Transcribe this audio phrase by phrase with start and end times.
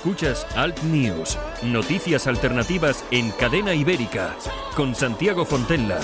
[0.00, 4.34] Escuchas Alt News, noticias alternativas en cadena ibérica,
[4.74, 6.00] con Santiago Fontella.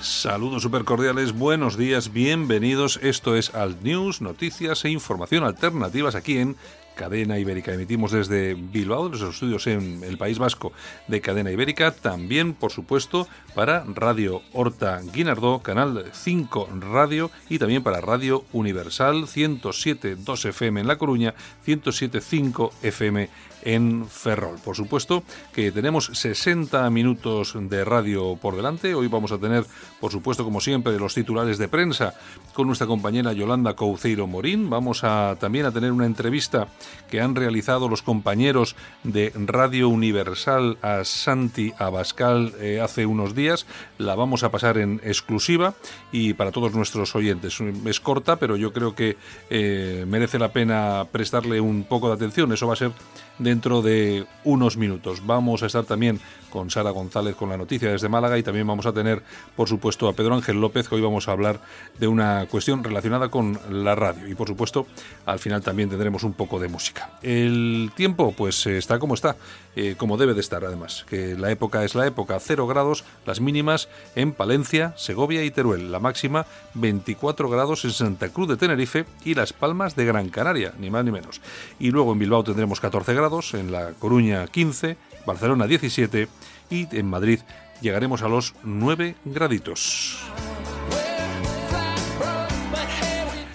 [0.00, 2.98] Saludos super cordiales, buenos días, bienvenidos.
[3.02, 6.56] Esto es Alt News, noticias e información alternativas aquí en
[6.98, 7.72] Cadena Ibérica.
[7.72, 10.72] Emitimos desde Bilbao, los estudios en el País Vasco
[11.06, 17.84] de Cadena Ibérica, también, por supuesto, para Radio Horta Guinardó, Canal 5 Radio y también
[17.84, 21.34] para Radio Universal 107.2 FM en La Coruña,
[21.64, 23.28] 107.5 FM
[23.62, 24.56] en Ferrol.
[24.64, 28.94] Por supuesto que tenemos 60 minutos de radio por delante.
[28.94, 29.64] Hoy vamos a tener,
[30.00, 32.14] por supuesto, como siempre, los titulares de prensa
[32.54, 34.70] con nuestra compañera Yolanda Couceiro Morín.
[34.70, 36.68] Vamos a también a tener una entrevista
[37.10, 43.66] que han realizado los compañeros de Radio Universal a Santi Abascal eh, hace unos días.
[43.98, 45.74] La vamos a pasar en exclusiva
[46.12, 47.58] y para todos nuestros oyentes.
[47.84, 49.16] Es corta, pero yo creo que
[49.50, 52.52] eh, merece la pena prestarle un poco de atención.
[52.52, 52.92] Eso va a ser
[53.38, 55.24] dentro de unos minutos.
[55.24, 58.86] Vamos a estar también con Sara González con la noticia desde Málaga y también vamos
[58.86, 59.22] a tener,
[59.56, 61.60] por supuesto, a Pedro Ángel López, que hoy vamos a hablar
[61.98, 64.28] de una cuestión relacionada con la radio.
[64.28, 64.86] Y, por supuesto,
[65.26, 67.10] al final también tendremos un poco de música.
[67.22, 69.36] El tiempo, pues, está como está,
[69.76, 73.40] eh, como debe de estar, además, que la época es la época, 0 grados, las
[73.40, 79.04] mínimas en Palencia, Segovia y Teruel, la máxima 24 grados en Santa Cruz de Tenerife
[79.24, 81.40] y Las Palmas de Gran Canaria, ni más ni menos.
[81.78, 84.96] Y luego en Bilbao tendremos 14 grados, en La Coruña 15,
[85.28, 86.26] Barcelona 17
[86.70, 87.40] y en Madrid
[87.82, 90.18] llegaremos a los 9 graditos.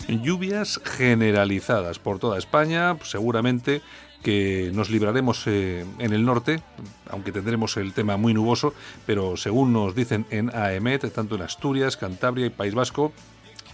[0.08, 3.82] Lluvias generalizadas por toda España, seguramente
[4.22, 6.62] que nos libraremos eh, en el norte,
[7.10, 8.76] aunque tendremos el tema muy nuboso,
[9.08, 13.12] pero según nos dicen en AEMET, tanto en Asturias, Cantabria y País Vasco,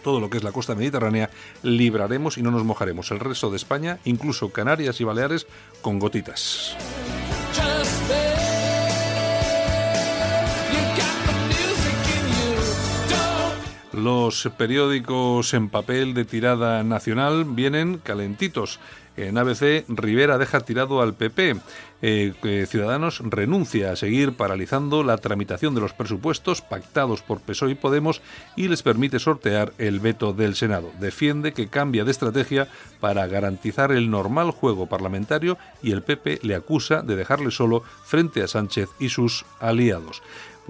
[0.03, 1.29] todo lo que es la costa mediterránea,
[1.61, 3.11] libraremos y no nos mojaremos.
[3.11, 5.45] El resto de España, incluso Canarias y Baleares,
[5.81, 6.77] con gotitas.
[13.93, 18.79] Los periódicos en papel de tirada nacional vienen calentitos.
[19.17, 21.57] En ABC, Rivera deja tirado al PP.
[22.01, 27.75] Eh, Ciudadanos renuncia a seguir paralizando la tramitación de los presupuestos pactados por PSOE y
[27.75, 28.21] Podemos
[28.55, 30.91] y les permite sortear el veto del Senado.
[30.99, 32.69] Defiende que cambia de estrategia
[33.01, 38.41] para garantizar el normal juego parlamentario y el PP le acusa de dejarle solo frente
[38.41, 40.21] a Sánchez y sus aliados.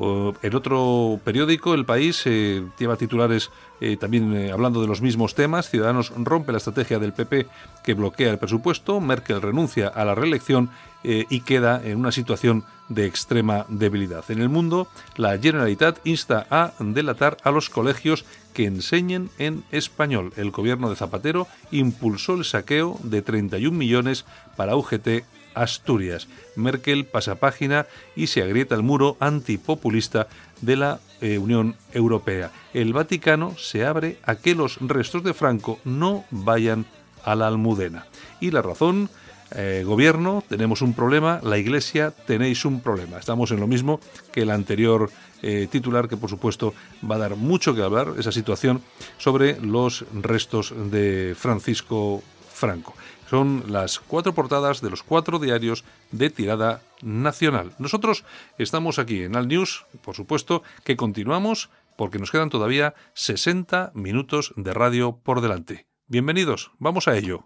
[0.02, 3.52] En otro periódico, El País, eh, lleva titulares
[3.82, 5.70] eh, también eh, hablando de los mismos temas.
[5.70, 7.48] Ciudadanos rompe la estrategia del PP
[7.84, 9.02] que bloquea el presupuesto.
[9.02, 10.70] Merkel renuncia a la reelección
[11.02, 14.30] y queda en una situación de extrema debilidad.
[14.30, 20.34] En el mundo, la Generalitat insta a delatar a los colegios que enseñen en español.
[20.36, 24.26] El gobierno de Zapatero impulsó el saqueo de 31 millones
[24.58, 25.24] para UGT
[25.60, 26.28] Asturias.
[26.56, 30.28] Merkel pasa página y se agrieta el muro antipopulista
[30.62, 32.52] de la eh, Unión Europea.
[32.74, 36.86] El Vaticano se abre a que los restos de Franco no vayan
[37.24, 38.06] a la Almudena.
[38.40, 39.10] Y la razón,
[39.56, 43.18] eh, gobierno, tenemos un problema, la Iglesia, tenéis un problema.
[43.18, 44.00] Estamos en lo mismo
[44.32, 45.10] que el anterior
[45.42, 46.74] eh, titular, que por supuesto
[47.10, 48.82] va a dar mucho que hablar, esa situación
[49.18, 52.22] sobre los restos de Francisco
[52.54, 52.94] Franco.
[53.30, 57.74] Son las cuatro portadas de los cuatro diarios de tirada nacional.
[57.78, 58.26] Nosotros
[58.58, 64.52] estamos aquí en Al News, por supuesto, que continuamos porque nos quedan todavía 60 minutos
[64.56, 65.86] de radio por delante.
[66.08, 67.46] Bienvenidos, vamos a ello.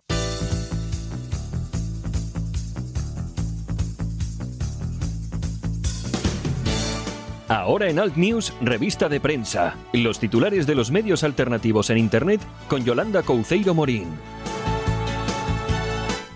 [7.50, 9.76] Ahora en Alt News, revista de prensa.
[9.92, 12.40] Los titulares de los medios alternativos en Internet
[12.70, 14.08] con Yolanda Couceiro Morín.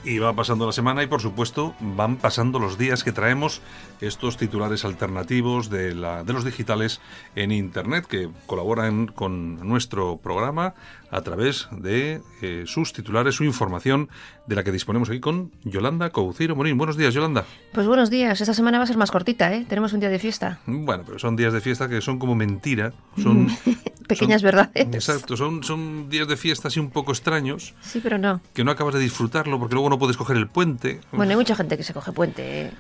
[0.07, 3.61] Y va pasando la semana y por supuesto van pasando los días que traemos
[3.99, 7.01] estos titulares alternativos de, la, de los digitales
[7.35, 10.75] en Internet que colaboran con nuestro programa
[11.09, 14.09] a través de eh, sus titulares, su información
[14.45, 16.77] de la que disponemos aquí con Yolanda Couceiro Morín.
[16.77, 17.45] Buenos días, Yolanda.
[17.73, 18.41] Pues buenos días.
[18.41, 19.65] Esta semana va a ser más cortita, ¿eh?
[19.67, 20.59] Tenemos un día de fiesta.
[20.65, 22.93] Bueno, pero son días de fiesta que son como mentira.
[23.21, 23.47] Son
[24.07, 24.87] pequeñas verdades.
[24.93, 27.73] Exacto, son, son días de fiesta así un poco extraños.
[27.81, 28.41] Sí, pero no.
[28.53, 30.99] Que no acabas de disfrutarlo porque luego no puedes coger el puente.
[31.11, 32.61] Bueno, hay mucha gente que se coge puente.
[32.61, 32.71] ¿eh?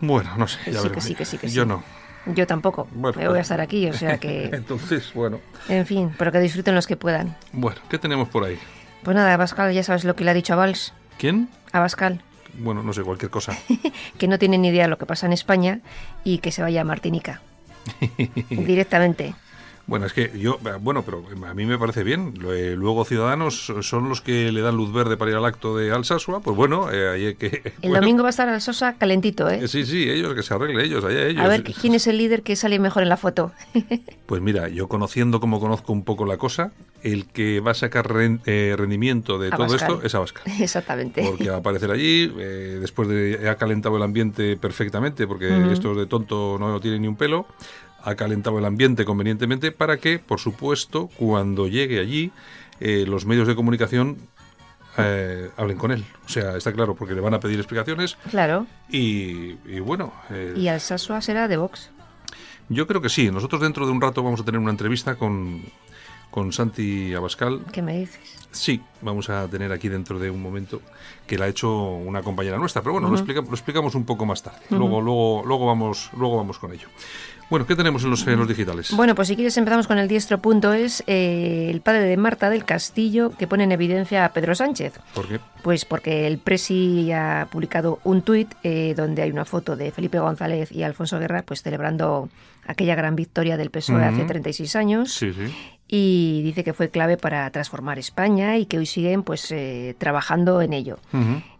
[0.00, 0.58] Bueno, no sé.
[0.70, 1.82] Ya sí, que sí, que sí, que Yo no.
[2.26, 2.88] Yo tampoco.
[2.94, 4.46] Me voy a estar aquí, o sea que.
[4.52, 5.40] Entonces, bueno.
[5.68, 7.36] En fin, pero que disfruten los que puedan.
[7.52, 8.58] Bueno, ¿qué tenemos por ahí?
[9.02, 10.94] Pues nada, Abascal, ya sabes lo que le ha dicho a Valls.
[11.18, 11.48] ¿Quién?
[11.72, 12.22] Abascal.
[12.58, 13.56] Bueno, no sé, cualquier cosa.
[14.18, 15.80] que no tiene ni idea de lo que pasa en España
[16.22, 17.42] y que se vaya a Martinica.
[18.50, 19.34] Directamente.
[19.86, 22.34] Bueno, es que yo, bueno, pero a mí me parece bien.
[22.50, 25.92] Eh, luego Ciudadanos son los que le dan luz verde para ir al acto de
[25.92, 26.40] Alsasua.
[26.40, 27.74] Pues bueno, eh, ahí hay que.
[27.82, 29.68] El domingo va a estar Alsasua calentito, ¿eh?
[29.68, 31.44] Sí, sí, ellos, que se arregle ellos, allá ellos.
[31.44, 33.52] A ver, ¿quién es el líder que sale mejor en la foto?
[34.26, 36.72] pues mira, yo conociendo como conozco un poco la cosa,
[37.02, 38.10] el que va a sacar
[38.46, 40.44] eh, rendimiento de todo esto es Abascal.
[40.60, 41.22] Exactamente.
[41.22, 43.50] Porque va a aparecer allí, después de.
[43.50, 47.46] ha calentado el ambiente perfectamente, porque esto de tonto no tiene ni un pelo
[48.04, 52.32] ha calentado el ambiente convenientemente para que, por supuesto, cuando llegue allí,
[52.80, 54.18] eh, los medios de comunicación
[54.98, 56.04] eh, hablen con él.
[56.26, 58.16] O sea, está claro, porque le van a pedir explicaciones.
[58.30, 58.66] Claro.
[58.90, 60.12] Y, bueno.
[60.30, 61.90] Eh, ¿Y Alsasua será de Vox?
[62.68, 63.30] Yo creo que sí.
[63.30, 65.62] Nosotros dentro de un rato vamos a tener una entrevista con,
[66.30, 67.64] con Santi Abascal.
[67.72, 68.20] ¿Qué me dices?
[68.50, 70.80] Sí, vamos a tener aquí dentro de un momento
[71.26, 74.42] que la ha hecho una compañera nuestra, pero bueno, lo, lo, explicamos un poco más
[74.42, 74.60] tarde.
[74.70, 76.88] Luego, luego, luego vamos, luego vamos con ello.
[77.50, 78.90] Bueno, ¿qué tenemos en los, en los digitales?
[78.92, 83.30] Bueno, pues si quieres empezamos con el diestro.es, eh, el padre de Marta del Castillo,
[83.30, 84.98] que pone en evidencia a Pedro Sánchez.
[85.14, 85.40] ¿Por qué?
[85.62, 90.18] Pues porque el Presi ha publicado un tuit eh, donde hay una foto de Felipe
[90.18, 92.28] González y Alfonso Guerra, pues celebrando
[92.66, 95.12] aquella gran victoria del PSOE hace 36 años.
[95.12, 95.54] Sí, sí.
[95.86, 100.62] Y dice que fue clave para transformar España y que hoy siguen pues eh, trabajando
[100.62, 100.98] en ello.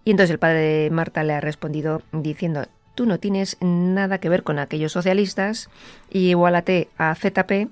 [0.04, 4.28] Y entonces el padre de Marta le ha respondido diciendo tú no tienes nada que
[4.28, 5.68] ver con aquellos socialistas
[6.10, 7.68] y igualate a ZP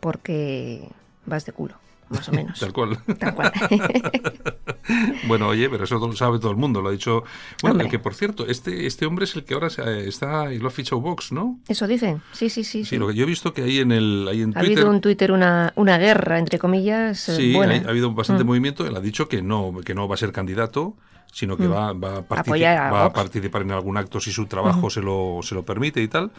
[0.00, 0.88] porque
[1.26, 1.74] vas de culo,
[2.08, 2.58] más o menos.
[2.58, 2.98] Tal cual.
[3.18, 3.52] Tal cual.
[5.28, 7.24] bueno, oye, pero eso lo sabe todo el mundo, lo ha dicho.
[7.62, 10.68] Bueno, el que por cierto, este, este hombre es el que ahora está y lo
[10.68, 11.58] ha fichado Vox, ¿no?
[11.68, 12.84] Eso dicen, sí, sí, sí.
[12.84, 14.62] Sí, lo que yo he visto que ahí en el ahí en Twitter.
[14.62, 17.18] Ha habido un Twitter una, una guerra, entre comillas.
[17.20, 18.46] Sí, ha, habido bastante mm.
[18.46, 18.86] movimiento.
[18.86, 20.96] Él ha dicho que no, que no va a ser candidato
[21.32, 21.72] sino que mm.
[21.72, 26.02] va, va, a, participar en algún acto si su trabajo se, lo, se lo permite
[26.02, 26.30] y tal.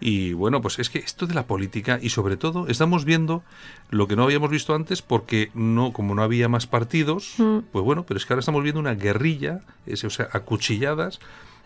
[0.00, 3.44] Y bueno, pues es que esto de la política y sobre todo estamos viendo
[3.88, 7.58] lo que no habíamos visto antes porque no como no había más partidos, mm.
[7.70, 11.20] pues bueno, pero es que ahora estamos viendo una guerrilla, o sea, acuchilladas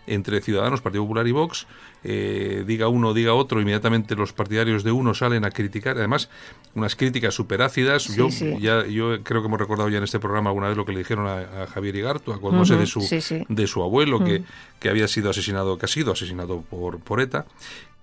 [0.06, 1.67] entre Ciudadanos, Partido Popular y Vox,
[2.05, 6.31] eh, diga uno, diga otro, inmediatamente los partidarios de uno salen a criticar, además
[6.75, 8.14] unas críticas súper ácidas.
[8.14, 8.29] yo,
[8.61, 10.99] Ya, yo creo que hemos recordado ya en este programa alguna vez lo que le
[10.99, 13.00] dijeron a, Javier Igartu, acordándose de, su,
[13.49, 14.44] de su abuelo, que,
[14.79, 17.47] que había sido asesinado, que ha sido asesinado por, por ETA.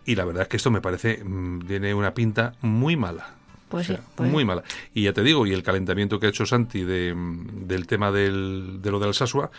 [0.05, 3.35] Y la verdad es que esto me parece, mm, tiene una pinta muy mala.
[3.69, 4.63] Pues sí, pues muy mala.
[4.93, 8.79] Y ya te digo, y el calentamiento que ha hecho Santi de, del tema del,
[8.83, 9.49] de lo del Sasua,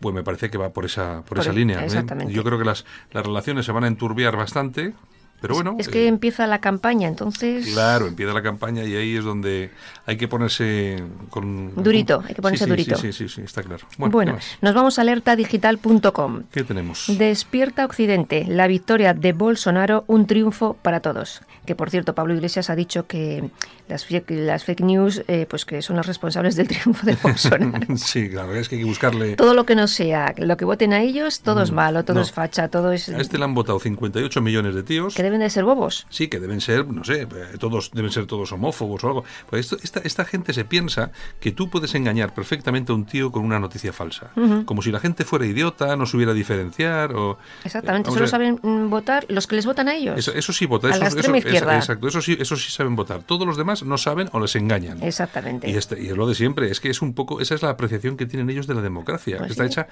[0.00, 1.84] pues me parece que va por esa, por, esa línea.
[1.84, 2.04] ¿eh?
[2.28, 4.94] Yo creo que las, las relaciones se van a enturbiar bastante
[5.40, 5.76] pero bueno.
[5.78, 7.66] Es que eh, empieza la campaña, entonces.
[7.72, 9.70] Claro, empieza la campaña y ahí es donde
[10.06, 11.74] hay que ponerse con.
[11.82, 12.96] Durito, hay que ponerse durito.
[12.96, 13.86] Sí, sí, sí, está claro.
[13.96, 16.42] Bueno, nos vamos a alertadigital.com.
[16.52, 17.06] ¿Qué tenemos?
[17.18, 21.40] Despierta Occidente, la victoria de Bolsonaro, un triunfo para todos.
[21.64, 23.50] Que por cierto, Pablo Iglesias ha dicho que
[23.88, 27.86] las, las fake news, eh, pues que son las responsables del triunfo de Bolsonaro.
[27.96, 29.36] sí, claro, es que hay que buscarle.
[29.36, 32.20] Todo lo que no sea, lo que voten a ellos, todo es mm, malo, todo
[32.20, 33.08] es facha, todo es.
[33.08, 36.06] A este le han votado 58 millones de tíos deben de ser bobos.
[36.10, 39.24] Sí, que deben ser, no sé, eh, todos deben ser todos homófobos o algo.
[39.48, 43.30] Pues esto, esta, esta gente se piensa que tú puedes engañar perfectamente a un tío
[43.30, 44.30] con una noticia falsa.
[44.64, 47.38] Como si la gente fuera idiota, no supiera diferenciar o...
[47.64, 50.28] Exactamente, solo saben mm, votar los que les votan a ellos.
[50.28, 50.88] Eso, sí vota.
[50.88, 51.76] A la extrema izquierda.
[51.76, 53.22] exacto, eso sí, eso sí saben votar.
[53.22, 55.02] Todos los demás no saben o les engañan.
[55.02, 55.70] Exactamente.
[55.70, 57.70] Y, este, y es lo de siempre, es que es un poco, esa es la
[57.70, 59.38] apreciación que tienen ellos de la democracia.
[59.38, 59.88] Pues Está hecha,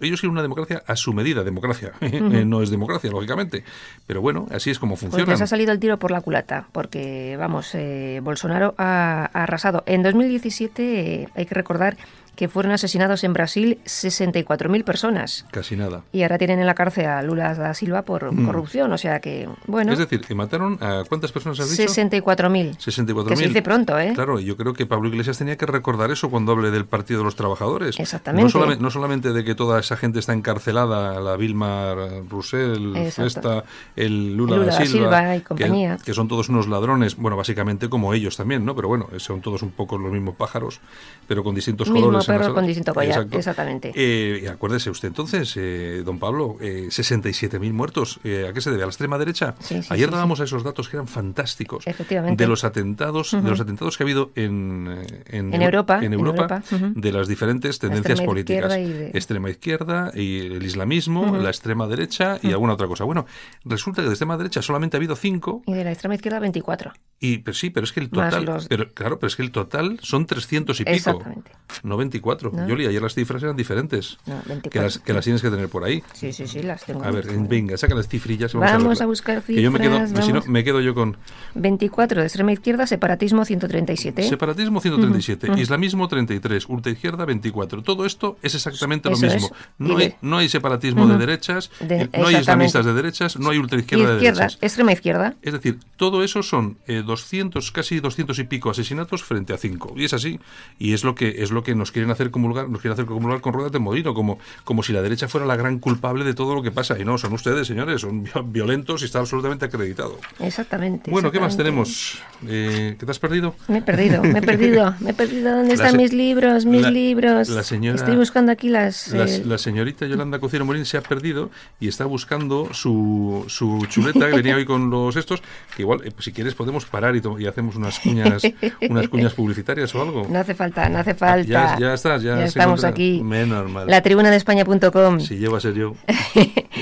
[0.00, 1.92] ellos quieren una democracia a su medida, democracia.
[2.00, 3.64] no es democracia, lógicamente.
[4.06, 5.24] Pero bueno, así es como funciona.
[5.24, 9.82] Pues les ha salido el tiro por la culata, porque, vamos, eh, Bolsonaro ha, arrasado.
[9.86, 11.96] En 2017, eh, hay que recordar
[12.40, 15.44] que fueron asesinados en Brasil 64.000 personas.
[15.50, 16.04] Casi nada.
[16.10, 18.46] Y ahora tienen en la cárcel a Lula da Silva por mm.
[18.46, 19.92] corrupción, o sea que, bueno...
[19.92, 21.82] Es decir, que mataron a cuántas personas has dicho?
[21.82, 22.78] 64.000.
[22.78, 23.28] 64.000.
[23.28, 24.12] Que se dice pronto, ¿eh?
[24.14, 27.24] Claro, yo creo que Pablo Iglesias tenía que recordar eso cuando hable del Partido de
[27.24, 28.00] los Trabajadores.
[28.00, 28.50] Exactamente.
[28.80, 31.94] No solamente, de que toda esa gente está encarcelada, la Vilma
[32.26, 33.64] Roussel, Festa,
[33.96, 35.98] el Lula, da Silva, y compañía.
[36.02, 38.74] Que, son todos unos ladrones, bueno, básicamente como ellos también, ¿no?
[38.74, 40.80] Pero bueno, son todos un poco los mismos pájaros,
[41.28, 43.92] pero con distintos colores perro con distinto collar, exactamente.
[43.94, 48.20] Eh, y acuérdese usted entonces, eh, don Pablo, eh, 67.000 muertos.
[48.24, 48.82] Eh, ¿A qué se debe?
[48.82, 49.54] ¿A la extrema derecha?
[49.88, 51.86] Ayer dábamos esos datos que eran fantásticos.
[51.86, 52.42] Efectivamente.
[52.42, 57.12] De los atentados, de los atentados que ha habido en, en, Europa, en Europa, de
[57.12, 58.72] las diferentes tendencias políticas.
[59.12, 63.04] Extrema izquierda y el islamismo, la extrema derecha y alguna otra cosa.
[63.04, 63.26] Bueno,
[63.64, 65.62] resulta que de extrema derecha solamente ha habido cinco.
[65.66, 66.92] Y de la extrema izquierda 24.
[67.18, 69.98] Y pero sí, pero es que el total, pero claro, pero es que el total
[70.02, 70.96] son 300 y pico.
[70.96, 71.52] Exactamente.
[71.82, 72.50] 90 24.
[72.52, 72.68] ¿No?
[72.68, 74.18] Yoli, ayer las cifras eran diferentes.
[74.26, 74.70] No, 24.
[74.70, 76.02] Que las, que las tienes que tener por ahí.
[76.12, 77.04] Sí, sí, sí, las tengo.
[77.04, 78.52] A ver, venga, saca las cifrillas.
[78.54, 79.04] y Vamos verla.
[79.04, 80.48] a buscar Que yo me quedo, cifras, si no, vamos.
[80.48, 81.16] me quedo yo con
[81.54, 84.22] 24 de extrema izquierda, separatismo 137.
[84.28, 85.62] separatismo 137, Ujú, ujú.
[85.62, 87.82] islamismo 33, ultraizquierda 24.
[87.82, 89.34] Todo esto es exactamente lo Eso es.
[89.34, 89.50] mismo.
[89.78, 91.12] No Y hay, de- no hay separatismo Ujú.
[91.12, 94.58] de derechas, De- eh, no hay islamistas de derechas, no hay ultraizquierda de izquierda, derechas.
[94.62, 95.34] extrema izquierda.
[95.42, 99.94] Es decir, todo eso son eh, 200, casi 200 y pico asesinatos frente a 5.
[99.96, 100.40] Y es así.
[100.78, 103.40] Y es lo que es lo que nos quieren hacer comulgar, nos quieren hacer comulgar
[103.40, 106.54] con ruedas de molino, como, como si la derecha fuera la gran culpable de todo
[106.54, 106.98] lo que pasa.
[106.98, 110.18] Y no, son ustedes, señores, son vi- violentos y está absolutamente acreditado.
[110.38, 111.10] Exactamente.
[111.10, 111.84] Bueno, ¿qué más exactamente.
[111.92, 112.22] tenemos?
[112.48, 113.54] Eh, ¿Qué te has perdido?
[113.68, 115.50] Me he perdido, me he perdido, me he perdido.
[115.56, 117.48] ¿Dónde La están mis libros, mis la- libros?
[117.50, 119.08] la señora- Estoy buscando aquí las...
[119.12, 123.84] La, eh, la señorita Yolanda Cociero Morín se ha perdido y está buscando su, su
[123.88, 125.42] chuleta que venía hoy con los estos,
[125.76, 128.42] que igual, eh, pues si quieres, podemos parar y, y hacemos unas cuñas,
[128.88, 130.26] unas cuñas publicitarias o algo.
[130.28, 131.48] No hace falta, no hace falta.
[131.48, 133.20] Ya, ya estás, ya, estamos aquí.
[133.22, 133.86] Menos mal.
[133.86, 135.20] La tribuna de España.com.
[135.20, 135.94] Si llego a ser yo.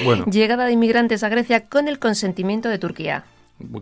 [0.04, 3.24] Bueno, Llegada de inmigrantes a Grecia con el consentimiento de Turquía.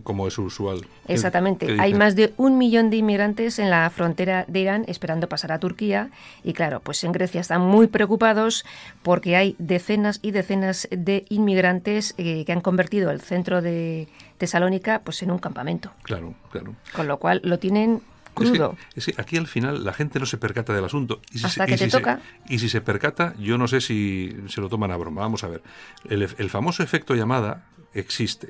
[0.03, 0.81] como es usual.
[1.05, 1.77] ¿Qué- Exactamente.
[1.79, 5.59] Hay más de un millón de inmigrantes en la frontera de Irán esperando pasar a
[5.59, 6.09] Turquía.
[6.43, 8.65] Y claro, pues en Grecia están muy preocupados
[9.03, 14.07] porque hay decenas y decenas de inmigrantes eh, que han convertido el centro de
[14.39, 15.91] Tesalónica pues en un campamento.
[16.01, 16.73] Claro, claro.
[16.95, 18.01] Con lo cual lo tienen
[18.43, 18.77] Es que, crudo.
[18.95, 21.21] es que aquí al final la gente no se percata del asunto.
[21.31, 22.19] Y si Hasta se, que y te si se- toca.
[22.49, 25.21] y si se percata, yo no sé si se lo toman a broma.
[25.21, 25.61] Vamos a ver.
[26.09, 28.49] El, el famoso efecto llamada existe.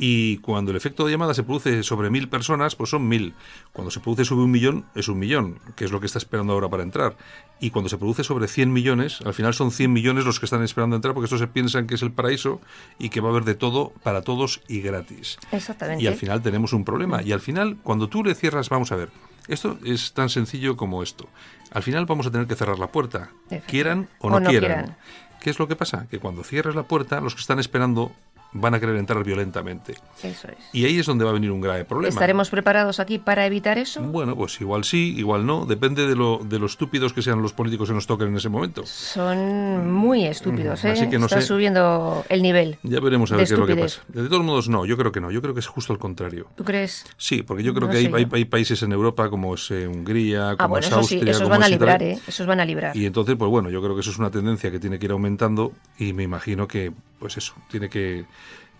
[0.00, 3.34] Y cuando el efecto de llamada se produce sobre mil personas, pues son mil.
[3.72, 6.52] Cuando se produce sobre un millón, es un millón, que es lo que está esperando
[6.52, 7.16] ahora para entrar.
[7.58, 10.62] Y cuando se produce sobre 100 millones, al final son 100 millones los que están
[10.62, 12.60] esperando entrar, porque estos se piensan que es el paraíso
[13.00, 15.36] y que va a haber de todo para todos y gratis.
[15.50, 16.04] Exactamente.
[16.04, 17.20] Y al final tenemos un problema.
[17.22, 19.10] Y al final, cuando tú le cierras, vamos a ver,
[19.48, 21.28] esto es tan sencillo como esto.
[21.72, 23.30] Al final vamos a tener que cerrar la puerta,
[23.66, 24.70] quieran o no, O no quieran.
[24.84, 24.96] quieran.
[25.40, 26.06] ¿Qué es lo que pasa?
[26.08, 28.12] Que cuando cierres la puerta, los que están esperando
[28.52, 29.94] van a querer entrar violentamente.
[30.22, 30.56] Eso es.
[30.72, 32.08] Y ahí es donde va a venir un grave problema.
[32.08, 34.00] ¿Estaremos preparados aquí para evitar eso?
[34.02, 35.66] Bueno, pues igual sí, igual no.
[35.66, 38.48] Depende de lo, de lo estúpidos que sean los políticos que nos toquen en ese
[38.48, 38.84] momento.
[38.86, 40.88] Son muy estúpidos, ¿eh?
[40.88, 41.46] Mm, Así que no Está sé.
[41.46, 42.78] subiendo el nivel.
[42.82, 44.00] Ya veremos a ver qué es lo que pasa.
[44.08, 45.30] De todos modos, no, yo creo que no.
[45.30, 46.46] Yo creo que es justo al contrario.
[46.56, 47.04] ¿Tú crees?
[47.16, 47.98] Sí, porque yo creo No que
[48.32, 51.30] hay, países en Europa como es eh, Hungría, como Ah, bueno, es eso sí, Austria,
[51.30, 52.14] esos como van a librar, Italia.
[52.16, 52.20] ¿eh?
[52.26, 52.96] Esos van a librar.
[52.96, 55.12] Y entonces, pues bueno, yo creo que eso es una tendencia que tiene que ir
[55.12, 58.24] aumentando y me imagino que, pues eso, tiene que,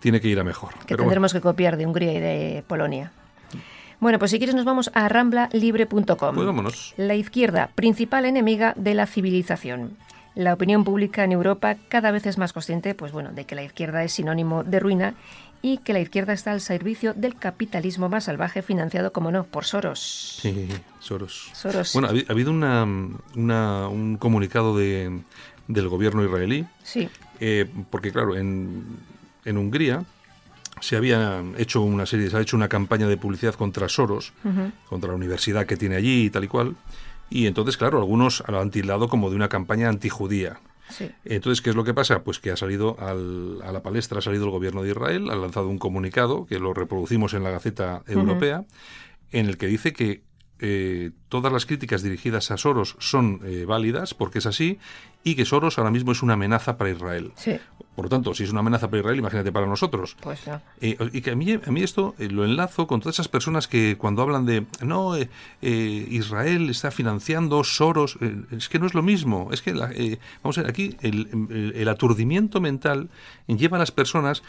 [0.00, 0.71] tiene que ir a mejor.
[0.75, 3.12] que Pero bueno, tendremos que copiar de Hungría y de Polonia.
[4.00, 6.35] Bueno, pues si quieres nos vamos a ramblalibre.com.
[6.35, 6.95] pues vámonos.
[6.97, 9.97] La izquierda, principal enemiga de la civilización.
[10.35, 13.64] La opinión pública en Europa cada vez es más consciente, pues bueno, de que la
[13.64, 15.14] izquierda es sinónimo de ruina
[15.62, 19.64] y que la izquierda está al servicio del capitalismo más salvaje financiado, como no, por
[19.64, 20.38] Soros.
[20.40, 20.69] Sí,
[21.00, 21.50] Soros.
[21.55, 21.93] Soros.
[21.93, 22.87] Bueno, ha habi- ha habido una,
[23.35, 25.23] una- un comunicado de,
[25.67, 27.09] del gobierno israelí, Sí,
[27.40, 28.85] eh, porque claro, en,
[29.49, 30.05] en Hungría
[30.81, 34.33] se había hecho una serie, se ha hecho una campaña de publicidad contra Soros,
[34.88, 36.76] contra la universidad que tiene allí y tal y cual.
[37.31, 40.61] Y entonces, claro, algunos lo han tildado como de una campaña antijudía.
[40.88, 41.11] sí.
[41.25, 42.23] Entonces, ¿qué es lo que pasa?
[42.23, 45.35] Pues que ha salido al- a la palestra, ha salido el gobierno de Israel, ha
[45.37, 48.64] lanzado un comunicado que lo reproducimos en la Gaceta Europea,
[49.33, 50.23] en el que dice que
[50.61, 54.79] eh, todas las críticas dirigidas a Soros son eh, válidas, porque es así,
[55.25, 57.33] y que Soros ahora mismo es una amenaza para Israel.
[57.37, 57.57] Sí,
[57.97, 60.17] Por lo tanto, si es una amenaza para Israel, imagínate para nosotros.
[60.21, 60.61] pues no.
[60.81, 63.97] Eh, y que a mí, a mí esto lo enlazo con todas esas personas que
[63.99, 65.17] cuando hablan de, no,
[65.61, 68.19] Israel está financiando Soros,
[68.50, 69.50] es que no es lo mismo.
[69.53, 69.93] Es que, la-
[70.43, 73.09] vamos a ver, aquí el, el- el aturdimiento mental
[73.47, 74.43] lleva a las personas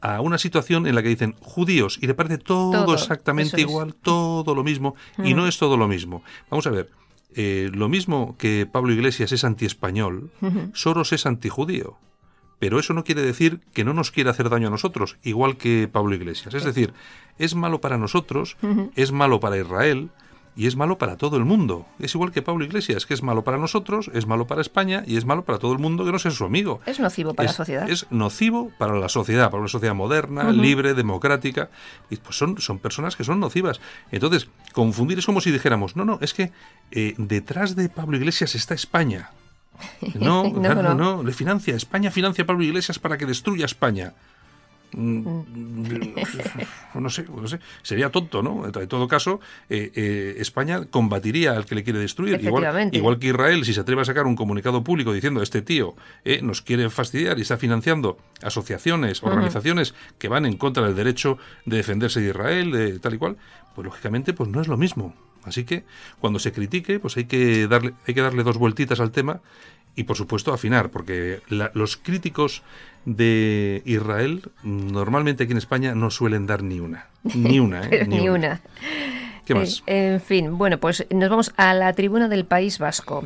[0.00, 3.62] a una situación en la que dicen judíos y le parece todo, Todo, exactamente es.
[3.62, 6.22] igual, todo lo mismo, y no es todo lo mismo.
[6.50, 6.90] Vamos a ver,
[7.34, 10.30] eh, lo mismo que Pablo Iglesias es antiespañol,
[10.72, 11.96] Soros es antijudío.
[12.58, 15.90] Pero eso no quiere decir que no nos quiera hacer daño a nosotros, igual que
[15.92, 16.54] Pablo Iglesias.
[16.54, 16.94] Es decir,
[17.38, 18.56] es malo para nosotros,
[18.94, 20.08] es malo para Israel
[20.56, 21.86] y es malo para todo el mundo.
[21.98, 25.18] Es igual que Pablo Iglesias, que es malo para nosotros, es malo para España y
[25.18, 26.80] es malo para todo el mundo que no sea su amigo.
[26.86, 27.90] Es nocivo para es, la sociedad.
[27.90, 31.68] Es nocivo para la sociedad, para una sociedad moderna, libre, democrática.
[32.08, 33.80] Y pues son, son personas que son nocivas.
[34.10, 36.52] Entonces, confundir es como si dijéramos, no, no, es que
[36.90, 39.30] eh, detrás de Pablo Iglesias está España.
[40.14, 40.94] No, No, no.
[40.94, 41.76] no, le financia.
[41.76, 44.14] España financia a Pablo Iglesias para que destruya España.
[44.92, 45.26] Mm,
[46.94, 47.58] No sé, no sé.
[47.82, 48.64] Sería tonto, ¿no?
[48.66, 52.40] En todo caso, eh, eh, España combatiría al que le quiere destruir.
[52.42, 55.94] Igual, igual que Israel, si se atreve a sacar un comunicado público diciendo este tío
[56.24, 61.38] eh, nos quiere fastidiar y está financiando asociaciones, organizaciones que van en contra del derecho
[61.64, 63.36] de defenderse de Israel, de tal y cual,
[63.74, 65.14] pues lógicamente pues no es lo mismo.
[65.44, 65.84] Así que
[66.18, 69.40] cuando se critique, pues hay que darle, hay que darle dos vueltitas al tema
[69.96, 72.62] y por supuesto afinar, porque los críticos
[73.06, 77.06] de Israel normalmente aquí en España no suelen dar ni una.
[77.24, 78.04] Ni una, ¿eh?
[78.08, 78.60] ni, una.
[79.46, 79.82] ¿Qué más?
[79.86, 83.24] Eh, en fin, bueno, pues nos vamos a la tribuna del País Vasco.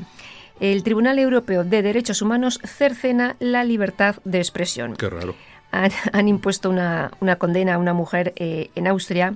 [0.60, 4.94] El Tribunal Europeo de Derechos Humanos cercena la libertad de expresión.
[4.94, 5.34] Qué raro.
[5.72, 9.34] Han, impuesto una, condena a una mujer eh, en Austria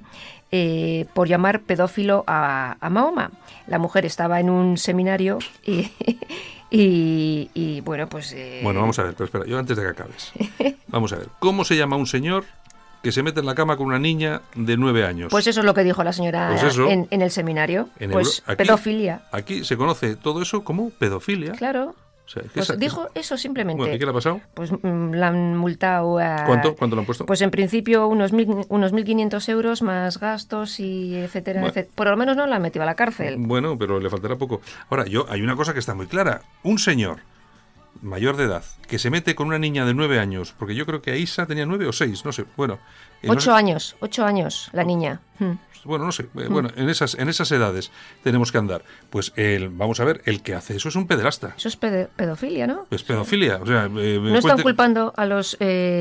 [0.50, 3.30] eh, por llamar pedófilo a, Mahoma.
[3.66, 5.90] La mujer estaba en un seminario y,
[6.70, 8.34] y, bueno, pues...
[8.62, 10.32] Bueno, vamos a ver, pero espera, yo antes de que acabes.
[10.88, 12.44] Vamos a ver, ¿cómo se llama un señor
[13.04, 15.28] que se mete en la cama con una niña de nueve años.
[15.30, 17.90] Pues eso es lo que dijo la señora pues en, el seminario.
[18.10, 19.26] pues pedofilia.
[19.30, 21.52] Aquí se conoce todo eso como pedofilia.
[21.52, 21.94] Claro.
[22.54, 23.94] Pues dijo eso simplemente.
[23.94, 24.40] ¿Y qué le ha pasado?
[24.54, 26.44] Pues mm, la han multado a...
[26.46, 26.74] ¿Cuánto?
[26.74, 27.26] ¿Cuánto le han puesto?
[27.26, 31.92] Pues en principio unos, mil, unos 1.500 euros más gastos y etcétera, etcétera.
[31.94, 33.36] Por lo menos no la han metido a la cárcel.
[33.38, 34.60] Bueno, pero le faltará poco.
[34.90, 36.42] Ahora, yo hay una cosa que está muy clara.
[36.62, 37.18] Un señor
[38.02, 41.02] mayor de edad que se mete con una niña de nueve años, porque yo creo
[41.02, 42.78] que Aisa tenía nueve o seis, no sé, bueno.
[43.24, 45.20] Eh, ocho años, ocho años la niña.
[45.38, 45.52] Hmm.
[45.84, 47.90] Bueno, no sé, eh, bueno, en esas, en esas edades
[48.22, 48.82] tenemos que andar.
[49.10, 51.52] Pues el, vamos a ver, el que hace eso es un pederasta.
[51.58, 52.86] Eso es pedofilia, ¿no?
[52.90, 53.90] Es pedofilia, o sea...
[53.98, 55.58] Eh, no están culpando a los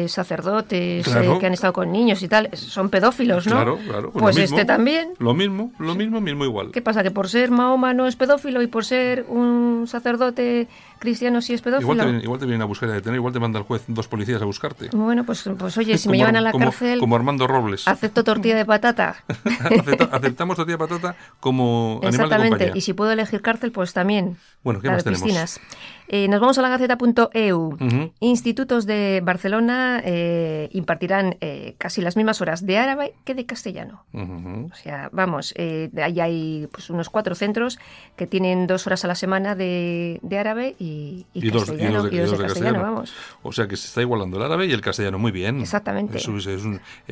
[0.08, 3.56] sacerdotes que han estado con niños y tal, son pedófilos, ¿no?
[3.56, 4.12] Claro, claro.
[4.12, 5.16] Pues, pues este también.
[5.20, 6.72] Lo mismo, lo mismo, mismo igual.
[6.72, 7.04] ¿Qué pasa?
[7.04, 10.70] Que por ser Mahoma no es pedófilo y por ser un sacerdote
[11.04, 12.10] cristiano sí es pedófilo.
[12.22, 14.46] Igual te, vienen a buscar a detener, igual te manda el juez dos policías a
[14.46, 14.88] buscarte.
[14.94, 17.00] Bueno, pues, pues oye, si me llevan a la cárcel...
[17.00, 17.88] Como Armando Robles.
[17.88, 19.24] Acepto tortilla de patata.
[20.12, 22.72] aceptamos tortilla de patata como animal de compañía.
[22.76, 24.38] y si puedo elegir cárcel, pues también.
[24.64, 25.60] Bueno, ¿qué más tenemos?
[26.08, 27.78] Eh, nos vamos a la gaceta.eu.
[28.20, 34.06] Institutos de Barcelona eh, impartirán eh, casi las mismas horas de árabe que de castellano.
[34.14, 37.80] O sea, vamos, ahí hay pues, unos cuatro centros
[38.16, 42.08] que tienen dos horas a la semana de, árabe y, castellano.
[42.12, 43.14] y dos de, castellano, vamos.
[43.42, 45.62] O sea que se está igualando el árabe y el castellano muy bien.
[45.62, 46.18] Exactamente.
[46.18, 46.64] es, es,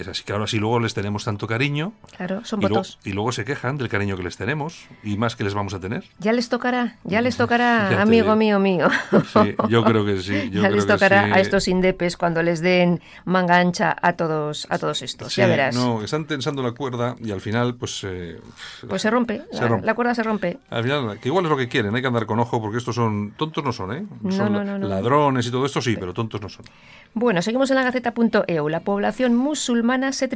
[0.10, 1.94] así que ahora sí luego les tenemos tanto cariño.
[2.18, 3.00] Claro, son y votos.
[3.04, 5.80] y luego se quejan del cariño que les tenemos y más que les vamos a
[5.80, 6.04] tener.
[6.20, 8.90] Ya les tocará, ya les tocará, amigo mío mío.
[9.32, 10.50] Sí, yo creo que sí.
[10.52, 15.02] ya les tocará a estos indepes cuando les den manga ancha a todos, a todos
[15.02, 15.76] estos, ya verás.
[15.76, 18.04] No, están tensando la cuerda y al final, pues...
[18.04, 18.40] Eh,
[18.88, 19.44] pues se rompe,
[19.84, 20.60] la, cuerda se rompe.
[20.70, 22.96] Al final, que igual es lo que quieren, hay que andar con ojo porque estos
[22.96, 23.32] son...
[23.38, 24.06] Tontos no son, ¿eh?
[24.30, 26.66] son ladrones y todo esto sí, pero tontos no son.
[27.14, 28.70] Bueno, seguimos en la Gaceta.eu.
[28.70, 29.71] La población musulmana
[30.12, 30.30] se,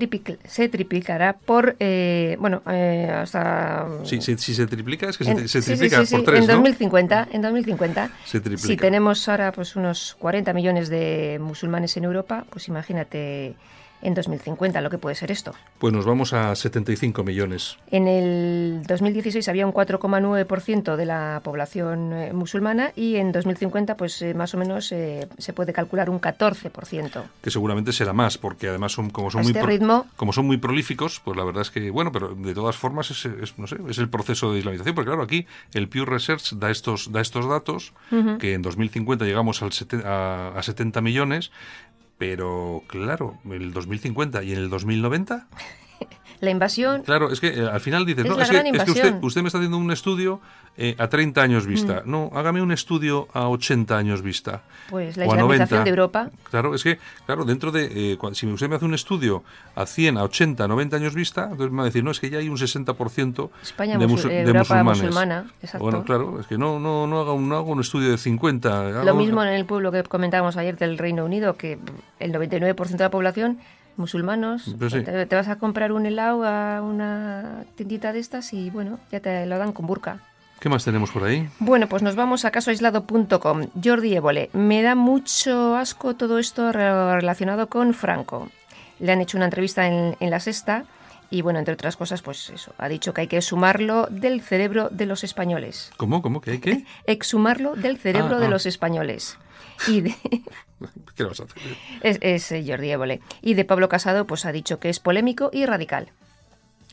[0.48, 1.76] se triplicará por...
[1.80, 3.88] Eh, bueno, eh, hasta...
[4.04, 8.10] Sí, si, se triplica es que se, triplica por tres, en 2050, En 2050.
[8.26, 8.68] Se triplica.
[8.68, 13.56] Si tenemos ahora pues unos 40 millones de musulmanes en Europa, pues imagínate
[14.02, 15.54] en 2050, lo que puede ser esto.
[15.80, 17.78] Pues nos vamos a 75 millones.
[17.92, 24.22] En el 2016 había un 4,9% de la población eh, musulmana y en 2050 pues
[24.22, 27.24] eh, más o menos eh, se puede calcular un 14%.
[27.42, 29.66] Que seguramente será más porque además son como son muy este
[30.16, 33.58] como son muy prolíficos, pues la verdad es que bueno, pero de todas formas es,
[33.58, 37.12] no sé, es el proceso de islamización, porque claro, aquí el Pew Research da estos
[37.12, 37.94] da estos datos
[38.40, 39.72] que en 2050 llegamos al
[40.06, 41.52] a, a 70 millones
[42.18, 45.48] pero claro, el 2050 y en el 2090
[46.42, 47.04] la invasión.
[47.04, 48.58] Claro, es que eh, al final dices, no, es, que,
[48.92, 50.40] usted, usted, me está haciendo un estudio
[50.78, 52.04] eh, a 30 años vista.
[52.06, 52.12] Mm.
[52.12, 54.62] No, hágame un estudio a 80 años vista.
[54.90, 56.30] Pues la islamización de Europa.
[56.50, 58.14] Claro, es que, claro, dentro de.
[58.14, 59.44] Eh, si usted me hace un estudio
[59.76, 62.30] a 100, a 80, 90 años vista, entonces me va a decir, no, es que
[62.30, 65.46] ya hay un 60% España, de, Europa musulmana.
[65.62, 65.84] Exacto.
[65.84, 69.04] Bueno, claro, es que no, no, no, haga, un, no haga un estudio de 50.
[69.04, 71.80] Lo mismo en el pueblo que comentábamos ayer del Reino Unido, que
[72.20, 73.60] el 99% de la población
[73.98, 79.00] musulmanos, pues te, vas a comprar un helado a una tiendita de estas y bueno,
[79.12, 80.20] ya te lo dan con burka.
[80.60, 81.48] ¿Qué más tenemos por ahí?
[81.60, 83.68] Bueno, pues nos vamos a casoaislado.com.
[83.84, 88.50] Jordi Évole, me da mucho asco todo esto relacionado con Franco.
[89.00, 90.86] Le han hecho una entrevista en, La Sexta
[91.30, 94.90] y bueno, entre otras cosas, pues eso, ha dicho que hay que exhumarlo del cerebro
[94.90, 95.92] de los españoles.
[95.98, 96.22] ¿Cómo?
[96.22, 96.40] ¿Cómo?
[96.40, 96.86] ¿Que hay que?
[97.06, 98.50] Exhumarlo del cerebro ah, de ah.
[98.50, 99.38] los españoles.
[99.88, 100.16] Y de...
[101.16, 101.62] ¿Qué vas a hacer?
[102.02, 103.22] Es, es eh, Jordi Évole.
[103.42, 106.12] Y de Pablo Casado, pues ha dicho que es polémico y radical.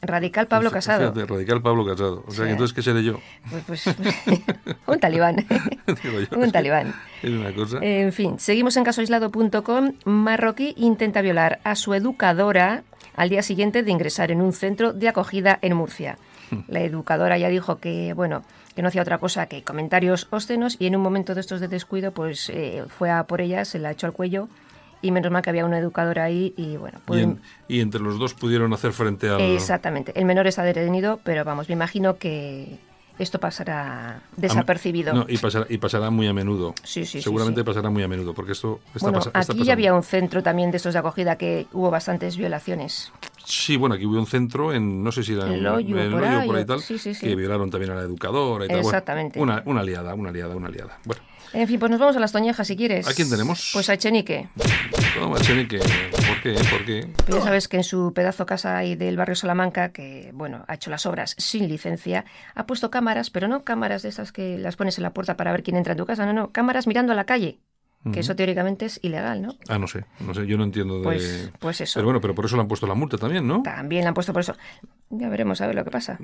[0.05, 1.14] Radical Pablo Casado.
[1.14, 2.25] radical Pablo Casado.
[2.27, 3.21] O sea, entonces, ¿qué seré yo?
[3.49, 3.85] Pues, pues
[4.87, 5.47] un talibán.
[6.37, 6.92] un talibán.
[7.23, 7.79] Es una cosa.
[7.81, 9.92] En fin, seguimos en casoaislado.com.
[10.05, 12.83] Marroquí intenta violar a su educadora
[13.14, 16.18] al día siguiente de ingresar en un centro de acogida en Murcia.
[16.66, 18.42] La educadora ya dijo que, bueno,
[18.74, 21.68] que no hacía otra cosa que comentarios obscenos y en un momento de estos de
[21.68, 24.48] descuido, pues eh, fue a por ella, se la echó al cuello
[25.02, 27.00] y menos mal que había una educadora ahí y bueno.
[27.68, 29.40] y, entre los dos pudieron hacer frente al...
[29.40, 30.12] Exactamente.
[30.14, 32.78] El menor está detenido, pero vamos, me imagino que
[33.18, 35.26] esto pasará desapercibido.
[35.28, 36.74] y, pasará, y pasará muy a menudo.
[36.82, 40.02] Sí, sí, Seguramente pasará muy a menudo, porque esto está, bueno, aquí ya había un
[40.02, 43.12] centro también de estos de acogida que hubo bastantes violaciones.
[43.44, 45.96] Sí, bueno, aquí hubo un centro en, no sé si era en el hoyo,
[46.46, 46.81] por, ahí, tal,
[47.20, 48.78] que violaron también a la educadora y tal.
[48.78, 49.40] Exactamente.
[49.40, 50.98] una, una aliada, una aliada, una aliada.
[51.05, 51.22] Bueno.
[51.52, 53.07] En fin, pues nos vamos a las Toñejas si quieres.
[53.07, 53.70] ¿A quién tenemos?
[53.74, 54.48] Pues a Echenique.
[55.18, 55.78] ¿Cómo a Echenique?
[55.78, 56.55] ¿Por qué?
[56.55, 57.09] ¿Por qué?
[57.26, 60.74] Pues ya sabes que en su pedazo casa ahí del barrio Salamanca, que bueno, ha
[60.74, 62.24] hecho las obras sin licencia,
[62.55, 65.52] ha puesto cámaras, pero no cámaras de esas que las pones en la puerta para
[65.52, 67.59] ver quién entra en tu casa, no, no, cámaras mirando a la calle.
[68.10, 69.54] Que eso teóricamente es ilegal, ¿no?
[69.68, 71.04] Ah, no sé, no sé, yo no entiendo de...
[71.04, 72.00] Pues, pues eso.
[72.00, 73.62] Pero bueno, pero por eso le han puesto la multa también, ¿no?
[73.62, 74.56] También le han puesto por eso.
[75.10, 76.18] Ya veremos a ver lo que pasa.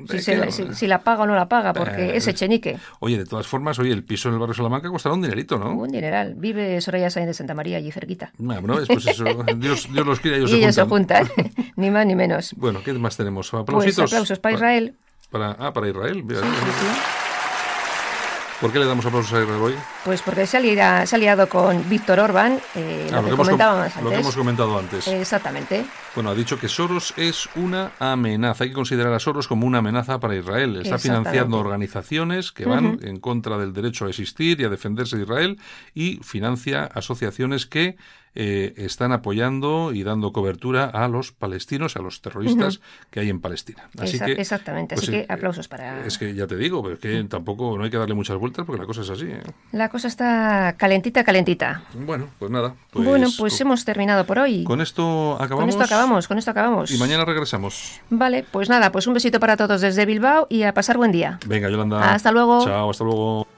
[0.72, 2.78] Si, la paga o no la paga, porque es echenique.
[2.98, 5.72] Oye, de todas formas, oye, el piso en el barrio Salamanca costará un dinerito, ¿no?
[5.74, 6.34] Un dineral.
[6.34, 8.32] Vive Soraya Sáenz de Santa María allí cerquita.
[8.38, 9.24] Bueno, pues eso,
[9.56, 11.28] Dios, Dios los quiere, ellos y ellos se juntan.
[11.76, 12.54] ni más ni menos.
[12.56, 13.50] Bueno, ¿qué más tenemos?
[13.50, 13.96] Pues ¿Aplausitos?
[13.96, 14.94] Pues aplausos para Israel.
[15.30, 16.24] Para, ah, para Israel.
[18.60, 19.74] ¿Por qué le damos aplausos a Israel hoy?
[20.04, 24.02] Pues porque se ha, liado, con Víctor Orbán, eh, ah, lo, que comentábamos antes.
[24.02, 25.06] Lo que hemos comentado antes.
[25.06, 25.84] Exactamente.
[26.16, 28.64] Bueno, ha dicho que Soros es una amenaza.
[28.64, 30.80] Hay que considerar a Soros como una amenaza para Israel.
[30.82, 35.22] Está financiando organizaciones que van en contra del derecho a existir y a defenderse de
[35.22, 35.60] Israel
[35.94, 37.96] y financia asociaciones que
[38.34, 43.40] eh, están apoyando y dando cobertura a los palestinos, a los terroristas que hay en
[43.40, 43.88] Palestina.
[43.98, 46.06] Así que, exactamente, así pues, que eh, aplausos para...
[46.06, 48.64] Es que ya te digo, pero es que tampoco no hay que darle muchas vueltas
[48.64, 49.26] porque la cosa es así.
[49.26, 49.42] ¿eh?
[49.72, 51.82] La cosa está calentita, calentita.
[51.94, 52.74] Bueno, pues nada.
[52.90, 54.64] Pues bueno, pues hemos terminado por hoy.
[54.64, 55.74] Con esto acabamos.
[55.74, 56.90] Con esto acabamos, con esto acabamos.
[56.90, 58.00] Y mañana regresamos.
[58.10, 61.38] Vale, pues nada, pues un besito para todos desde Bilbao y a pasar buen día.
[61.46, 62.12] Venga, Yolanda.
[62.12, 62.64] Hasta luego.
[62.64, 63.57] Chao, hasta luego.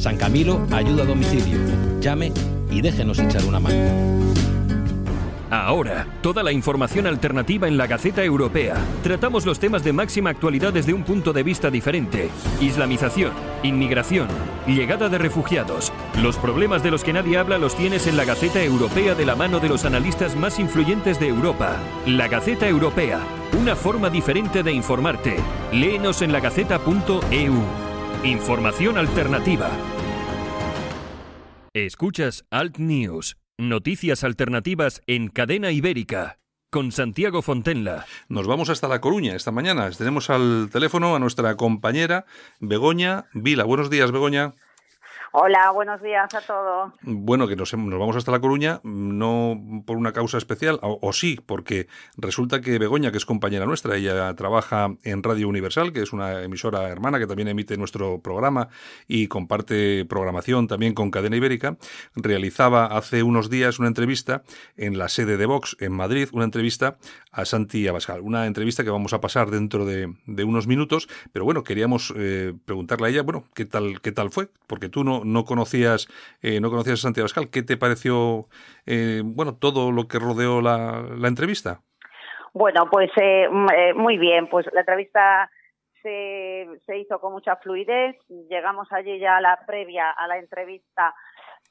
[0.00, 1.58] San Camilo ayuda a domicilio.
[2.00, 2.32] Llame
[2.70, 3.76] y déjenos echar una mano.
[5.50, 8.76] Ahora, toda la información alternativa en la Gaceta Europea.
[9.02, 12.30] Tratamos los temas de máxima actualidad desde un punto de vista diferente.
[12.62, 13.32] Islamización,
[13.62, 14.28] inmigración,
[14.66, 15.92] llegada de refugiados.
[16.22, 19.36] Los problemas de los que nadie habla los tienes en la Gaceta Europea de la
[19.36, 21.76] mano de los analistas más influyentes de Europa.
[22.06, 23.20] La Gaceta Europea,
[23.60, 25.36] una forma diferente de informarte.
[25.72, 27.89] Léenos en lagaceta.eu.
[28.24, 29.70] Información alternativa.
[31.72, 36.38] Escuchas Alt News Noticias alternativas en Cadena Ibérica
[36.70, 38.04] con Santiago Fontenla.
[38.28, 39.90] Nos vamos hasta La Coruña esta mañana.
[39.90, 42.26] Tenemos al teléfono a nuestra compañera
[42.60, 43.64] Begoña Vila.
[43.64, 44.52] Buenos días, Begoña.
[45.32, 46.92] Hola, buenos días a todos.
[47.02, 51.86] Bueno, que nos, vamos hasta La Coruña, no por una causa especial, o, sí, porque
[52.16, 56.42] resulta que Begoña, que es compañera nuestra, ella trabaja en Radio Universal, que es una
[56.42, 58.70] emisora hermana que también emite nuestro programa
[59.06, 61.76] y comparte programación también con Cadena Ibérica,
[62.16, 64.42] realizaba hace unos días una entrevista
[64.76, 66.96] en la sede de Vox en Madrid, una entrevista
[67.30, 70.12] a Santi Abascal, una entrevista que vamos a pasar dentro de,
[70.44, 74.48] unos minutos, pero bueno, queríamos eh, preguntarle a ella, bueno, ¿qué tal, qué tal fue?
[74.66, 76.08] Porque tú no no, conocías,
[76.42, 77.50] eh, no conocías a Santiago Pascal.
[77.50, 78.46] ¿Qué te pareció,
[78.86, 81.80] eh, bueno, todo lo que rodeó la, entrevista?
[82.52, 83.48] Bueno, pues eh,
[83.94, 84.48] muy bien.
[84.48, 85.50] Pues la entrevista
[86.02, 88.16] se, se hizo con mucha fluidez.
[88.48, 91.14] Llegamos allí ya a la previa a la entrevista.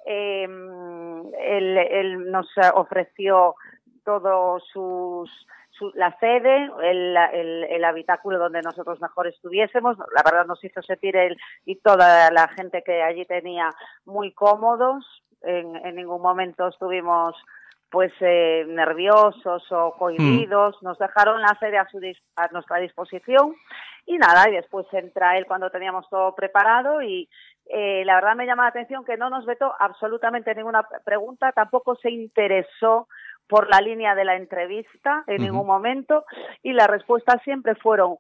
[0.06, 3.56] Em, él, nos ofreció
[4.06, 5.30] todos sus
[5.94, 9.98] la sede, el, el, habitáculo donde nosotros mejor estuviésemos.
[9.98, 13.70] La verdad nos hizo sentir él y toda la gente que allí tenía
[14.06, 15.06] muy cómodos.
[15.42, 17.36] En, en ningún momento estuvimos
[17.90, 20.86] pues eh, nerviosos o cohibidos, mm.
[20.86, 22.00] nos dejaron la sede a, su,
[22.36, 23.56] a nuestra disposición
[24.06, 27.30] y nada, y después entra él cuando teníamos todo preparado y
[27.66, 31.96] eh, la verdad me llama la atención que no nos vetó absolutamente ninguna pregunta, tampoco
[31.96, 33.08] se interesó
[33.50, 36.24] por la línea de la entrevista en ningún momento
[36.62, 38.18] y las respuestas siempre fueron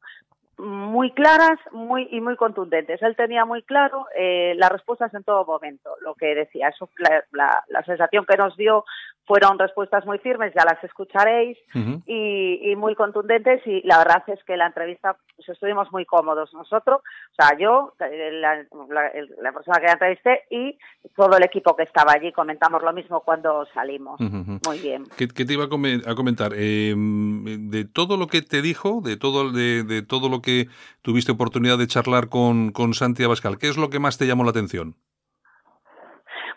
[0.57, 3.01] muy claras muy y muy contundentes.
[3.01, 6.67] Él tenía muy claro eh, las respuestas en todo momento, lo que decía.
[6.67, 6.89] Eso,
[7.31, 8.83] la, la, sensación que nos dio
[9.25, 11.57] fueron respuestas muy firmes, ya las escucharéis,
[12.05, 13.65] y, muy contundentes.
[13.65, 17.93] Y la verdad es que la entrevista pues, estuvimos muy cómodos nosotros, o sea, yo,
[17.99, 20.77] la, persona que la entrevisté y
[21.15, 24.19] todo el equipo que estaba allí comentamos lo mismo cuando salimos.
[24.19, 25.05] Muy bien.
[25.15, 26.51] ¿Qué, te iba a comentar?
[26.55, 30.67] Eh, de todo lo que te dijo, de todo, de, de todo lo que
[31.01, 33.57] tuviste oportunidad de charlar con, con Santi Abascal.
[33.57, 34.95] ¿Qué es lo que más te llamó la atención?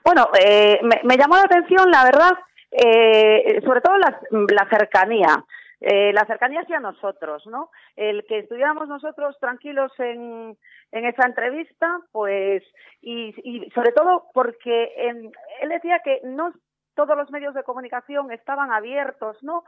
[0.04, 2.32] Bueno, eh, me, llamó la atención, la verdad,
[2.72, 5.44] eh, sobre todo la, cercanía.
[5.84, 7.70] Eh, la cercanía hacia nosotros, ¿no?
[7.96, 10.56] El que estuviéramos nosotros tranquilos en,
[10.92, 12.62] en esa entrevista, pues,
[13.00, 16.52] y, y sobre todo porque él decía que no
[16.94, 19.64] todos los medios de comunicación estaban abiertos, ¿no?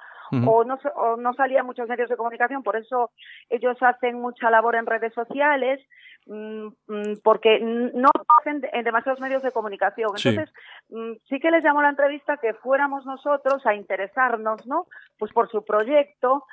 [0.46, 0.78] o, ¿no?
[0.96, 3.10] o no salían muchos medios de comunicación, por eso
[3.48, 5.80] ellos hacen mucha labor en redes sociales,
[6.26, 8.08] mm, mm, porque no
[8.40, 10.10] hacen en demasiados medios de comunicación.
[10.16, 10.52] Entonces,
[10.90, 11.40] mm, sí.
[11.40, 14.86] que les llamó la entrevista que fuéramos nosotros a interesarnos, ¿no?
[15.18, 16.44] Pues por su proyecto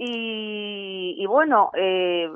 [0.00, 2.30] y, bueno, eh,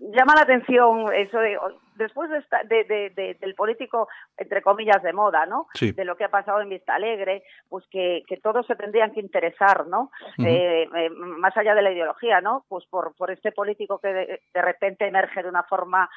[0.00, 1.58] llama la atención eso de,
[1.94, 5.66] después de, del político, entre comillas, de moda, ¿no?
[5.80, 9.20] De lo que ha pasado en Vista Alegre, pues que, que todos se tendrían que
[9.20, 10.10] interesar, ¿no?
[10.38, 12.66] Eh, eh, más allá de la ideología, ¿no?
[12.68, 16.08] Pues por, por este político que de, repente emerge de una forma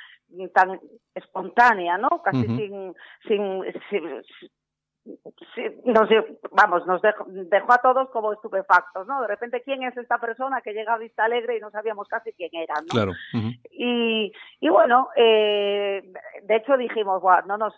[0.54, 0.82] tan
[1.14, 2.22] espontánea, ¿no?
[2.24, 2.94] Casi sin,
[3.26, 4.00] sin sí,
[5.86, 6.10] nos,
[6.52, 9.22] vamos, nos dejó, a todos como estupefactos, ¿no?
[9.22, 12.34] De repente, ¿quién es esta persona que llega a Vista Alegre y no sabíamos casi
[12.34, 12.88] quién era, ¿no?
[12.88, 13.12] Claro.
[13.72, 16.04] y, y bueno, eh,
[16.44, 17.74] de hecho dijimos, no nos,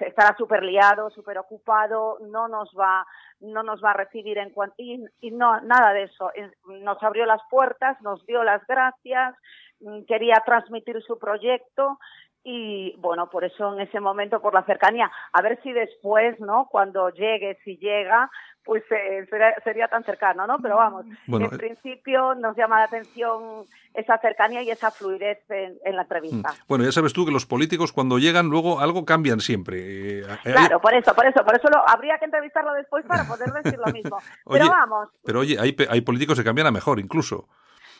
[0.00, 3.06] estará súper liado, súper ocupado, no nos va,
[3.40, 6.30] no nos va a recibir en cuanto, y, y no, nada de eso.
[6.66, 9.34] Nos abrió las puertas, nos dio las gracias,
[9.80, 11.98] mm, quería transmitir su proyecto
[12.44, 16.68] y bueno, por eso en ese momento, por la cercanía, a ver si después, ¿no?
[16.70, 18.30] Cuando llegue, si llega,
[18.62, 19.26] pues eh,
[19.64, 20.58] sería, tan cercano, ¿no?
[20.58, 25.96] Pero vamos, en eh, principio nos llama la atención esa cercanía y esa fluidez en,
[25.96, 26.50] la entrevista.
[26.50, 26.66] Mm.
[26.68, 30.20] Bueno, ya sabes tú que los políticos cuando llegan luego algo cambian siempre.
[30.20, 33.50] Eh, claro, por eso, por eso, por eso lo, habría que entrevistarlo después para poder
[33.52, 34.18] decir lo mismo.
[34.50, 35.08] Pero vamos.
[35.24, 37.48] Pero oye, hay, hay políticos que cambian a mejor incluso.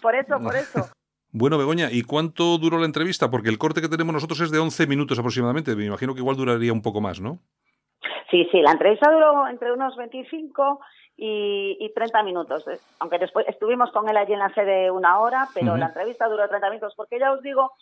[0.03, 0.91] Por eso, por eso.
[1.37, 3.29] Bueno, Begoña, ¿y cuánto duró la entrevista?
[3.29, 5.75] Porque el corte que tenemos nosotros es de 11 minutos aproximadamente.
[5.75, 7.41] Me imagino que igual duraría un poco más, ¿no?
[8.31, 10.79] Sí, sí, la entrevista duró entre unos 25
[11.17, 12.65] y, y 30 minutos.
[13.01, 16.49] Aunque después estuvimos con él allí en la sede una hora, pero la entrevista duró
[16.49, 16.95] 30 minutos.
[16.97, 17.73] Porque ya os digo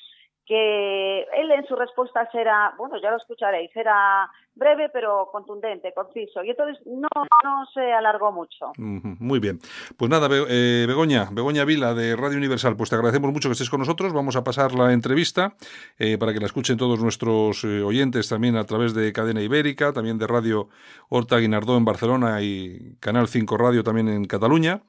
[0.47, 6.45] que él en su respuesta será, bueno, ya lo escucharéis, era breve pero contundente, conciso,
[6.45, 7.09] y entonces no,
[7.45, 8.73] no se alargó mucho.
[8.77, 9.59] Muy bien.
[9.97, 13.71] Pues nada, eh, Begoña, Begoña Vila de Radio Universal, pues te agradecemos mucho que estés
[13.71, 15.55] con nosotros, vamos a pasar la entrevista
[15.99, 19.93] eh, para que la escuchen todos nuestros eh, oyentes también a través de Cadena Ibérica,
[19.93, 20.69] también de Radio
[21.09, 24.83] Horta Guinardó en Barcelona y Canal 5 Radio también en Cataluña.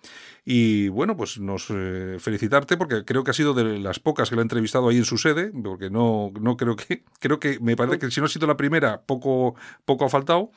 [0.46, 4.36] Y bueno, pues nos eh, felicitarte porque creo que ha sido de las pocas que
[4.36, 7.78] la he entrevistado ahí en su sede, porque no, no creo que, creo que me
[7.78, 9.53] parece que si no ha sido la primera, poco,
[9.86, 10.52] poco ha faltado.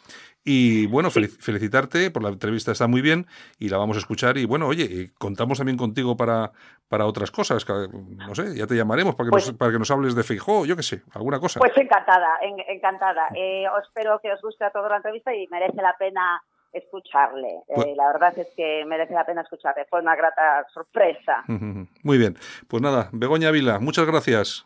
[0.49, 3.27] Y bueno, felicitarte por la entrevista, está muy bien
[3.59, 4.39] y la vamos a escuchar.
[4.39, 6.53] Y bueno, oye, contamos también contigo para,
[6.89, 7.67] para otras cosas.
[7.69, 10.65] No sé, ya te llamaremos para que, nos, pues para que nos hables de Feijó,
[10.65, 11.59] yo qué sé, alguna cosa.
[11.59, 13.29] Pues encantada, encantada.
[13.35, 16.41] Eh, espero que os guste a toda la entrevista y merece la pena
[16.73, 17.63] escucharle.
[17.67, 19.85] Pues eh, la verdad es que merece la pena escucharle.
[19.91, 21.43] Fue una grata sorpresa.
[21.49, 22.37] Muy bien.
[22.69, 24.65] Pues nada, Begoña Vila, muchas gracias.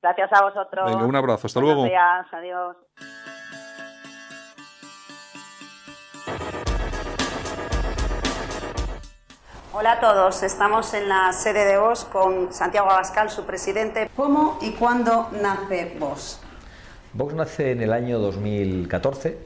[0.00, 0.94] Gracias a vosotros.
[0.94, 1.48] un abrazo.
[1.48, 1.84] Hasta luego.
[1.84, 2.76] Adiós.
[9.70, 14.08] Hola a todos, estamos en la sede de VOS con Santiago Abascal, su presidente.
[14.16, 16.40] ¿Cómo y cuándo nace VOS?
[17.12, 19.38] Vox nace en el año 2014,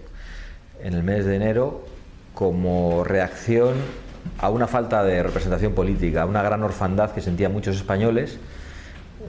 [0.81, 1.81] en el mes de enero,
[2.35, 3.75] como reacción
[4.39, 8.39] a una falta de representación política, a una gran orfandad que sentían muchos españoles,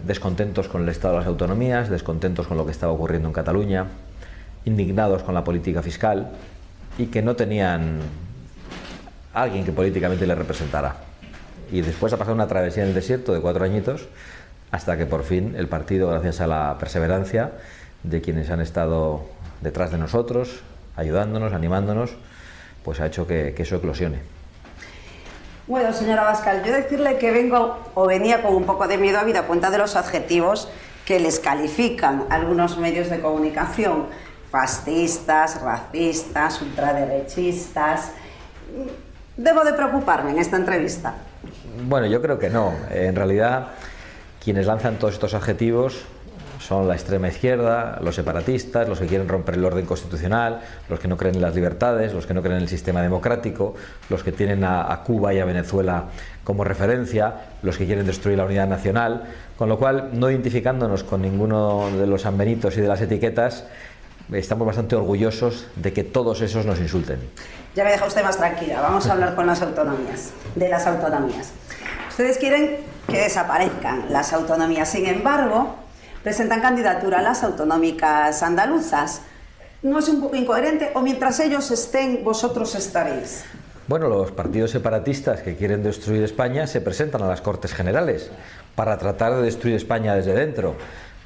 [0.06, 3.88] descontentos con el estado de las autonomías, descontentos con lo que estaba ocurriendo en Cataluña,
[4.64, 6.30] indignados con la política fiscal
[7.00, 8.00] y que no tenían
[9.34, 10.96] alguien que políticamente les representara.
[11.72, 14.08] Y después ha pasado una travesía en el desierto de cuatro añitos
[14.72, 17.52] hasta que por fin el partido, gracias a la perseverancia
[18.02, 19.24] de quienes han estado
[19.62, 20.62] detrás de nosotros,
[20.96, 22.16] ayudándonos, animándonos,
[22.84, 24.20] pues ha hecho que, eso eclosione.
[25.68, 29.24] Bueno, señora Bascal, yo decirle que vengo o venía con un poco de miedo a
[29.24, 30.68] vida cuenta de los adjetivos
[31.06, 34.08] que les califican algunos medios de comunicación,
[34.52, 38.12] fascistas, racistas, ultraderechistas.
[39.38, 41.16] ¿Debo de preocuparme en esta entrevista?
[41.88, 42.74] Bueno, yo creo que no.
[42.92, 43.70] En realidad,
[44.44, 46.06] quienes lanzan todos estos adjetivos
[46.60, 51.08] son la extrema izquierda, los separatistas, los que quieren romper el orden constitucional, los que
[51.08, 53.74] no creen en las libertades, los que no creen en el sistema democrático,
[54.10, 56.06] los que tienen a, Cuba y a Venezuela
[56.44, 59.24] como referencia, los que quieren destruir la unidad nacional,
[59.58, 63.66] con lo cual, no identificándonos con ninguno de los sanbenitos y de las etiquetas,
[64.32, 67.20] estamos bastante orgullosos de que todos esos nos insulten.
[67.76, 71.52] Ya me deja usted más tranquila, vamos a hablar con las autonomías, de las autonomías.
[72.10, 75.76] Ustedes quieren que desaparezcan las autonomías, sin embargo,
[76.24, 79.22] presentan candidatura a las autonómicas andaluzas.
[79.82, 83.44] ¿No es un poco incoherente o mientras ellos estén, vosotros estaréis?
[83.88, 88.32] Bueno, los partidos separatistas que quieren destruir España se presentan a las Cortes Generales
[88.76, 90.76] para tratar de destruir España desde dentro.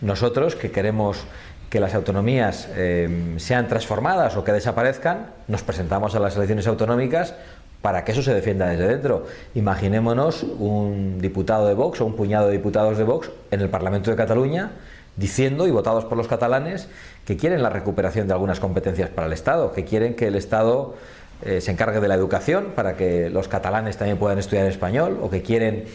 [0.01, 1.25] Nosotros, que queremos
[1.69, 7.36] que las autonomías eh, sean transformadas o que desaparezcan, nos presentamos a las elecciones autonómicas
[7.82, 9.27] para que eso se defienda desde dentro.
[9.53, 14.10] Imaginémonos un diputado de Vox o un puñado de diputados de Vox en el Parlamento
[14.10, 14.71] de Cataluña
[15.15, 16.88] diciendo y votados por los catalanes
[17.25, 20.95] que quieren la recuperación de algunas competencias para el Estado, que quieren que el Estado
[21.43, 25.30] eh, se encargue de la educación para que los catalanes también puedan estudiar español o
[25.30, 25.86] que quieren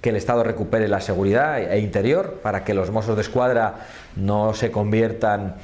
[0.00, 3.86] que el Estado recupere la seguridad e interior para que los mozos de escuadra
[4.16, 5.56] no se conviertan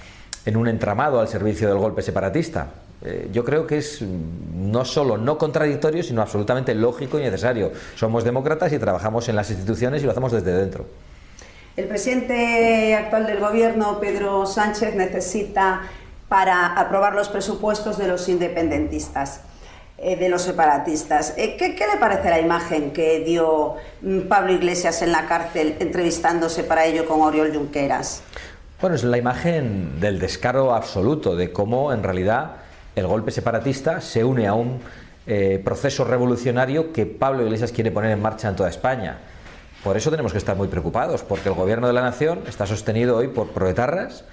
[0.45, 2.69] en un entramado al servicio del golpe separatista.
[3.05, 7.73] Eh, yo creo que es no solo no contradictorio, sino absolutamente lógico y necesario.
[7.97, 10.87] Somos demócratas y trabajamos en las instituciones y lo hacemos desde dentro.
[11.77, 15.83] El presidente actual del gobierno, Pedro Sánchez, necesita
[16.29, 19.41] para aprobar los presupuestos de los independentistas,
[20.05, 21.35] eh, de los separatistas.
[21.37, 25.77] Eh, ¿qué, ¿Qué le parece la imagen que dio mm, Pablo Iglesias en la cárcel
[25.79, 28.21] entrevistándose para ello con Oriol Junqueras?
[28.81, 32.57] Bueno, es la imagen del descaro absoluto, de cómo en realidad
[32.97, 34.81] el golpe separatista se une a un
[35.29, 39.19] eh, proceso revolucionario que Pablo Iglesias quiere poner en marcha en toda España.
[39.85, 43.19] Por eso tenemos que estar muy preocupados, porque el gobierno de la nación está sostenido
[43.19, 44.25] hoy por proetarras,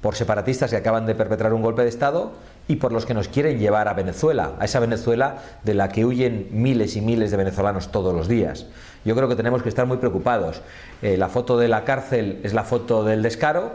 [0.00, 2.32] por separatistas que acaban de perpetrar un golpe de Estado
[2.68, 6.04] y por los que nos quieren llevar a Venezuela, a esa Venezuela de la que
[6.04, 8.66] huyen miles y miles de venezolanos todos los días.
[9.04, 10.60] Yo creo que tenemos que estar muy preocupados.
[11.00, 13.72] Eh, la foto de la cárcel es la foto del descaro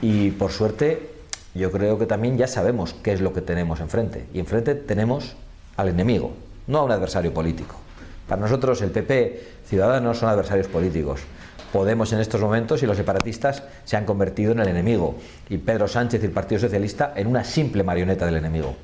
[0.00, 1.10] y por suerte
[1.54, 4.26] yo creo que también ya sabemos qué es lo que tenemos enfrente.
[4.32, 5.36] Y enfrente tenemos
[5.76, 6.32] al enemigo,
[6.68, 7.74] no a un adversario político.
[8.28, 11.20] Para nosotros el PP, Ciudadanos son adversarios políticos.
[11.72, 15.16] Podemos en estos momentos y los separatistas se han convertido en el enemigo
[15.48, 18.74] y Pedro Sánchez y el Partido Socialista en una simple marioneta del enemigo.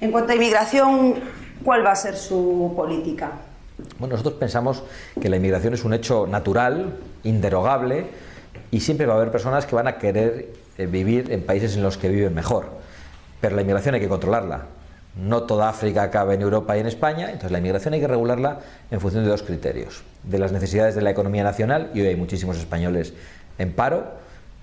[0.00, 1.14] En cuanto a inmigración,
[1.62, 3.32] ¿cuál va a ser su política?
[3.98, 4.82] Bueno, nosotros pensamos
[5.20, 8.06] que la inmigración es un hecho natural, inderogable,
[8.70, 11.82] y siempre va a haber personas que van a querer eh, vivir en países en
[11.82, 12.66] los que viven mejor.
[13.40, 14.66] Pero la inmigración hay que controlarla.
[15.16, 18.60] No toda África cabe en Europa y en España, entonces la inmigración hay que regularla
[18.90, 20.02] en función de dos criterios.
[20.22, 23.12] De las necesidades de la economía nacional, y hoy hay muchísimos españoles
[23.58, 24.04] en paro,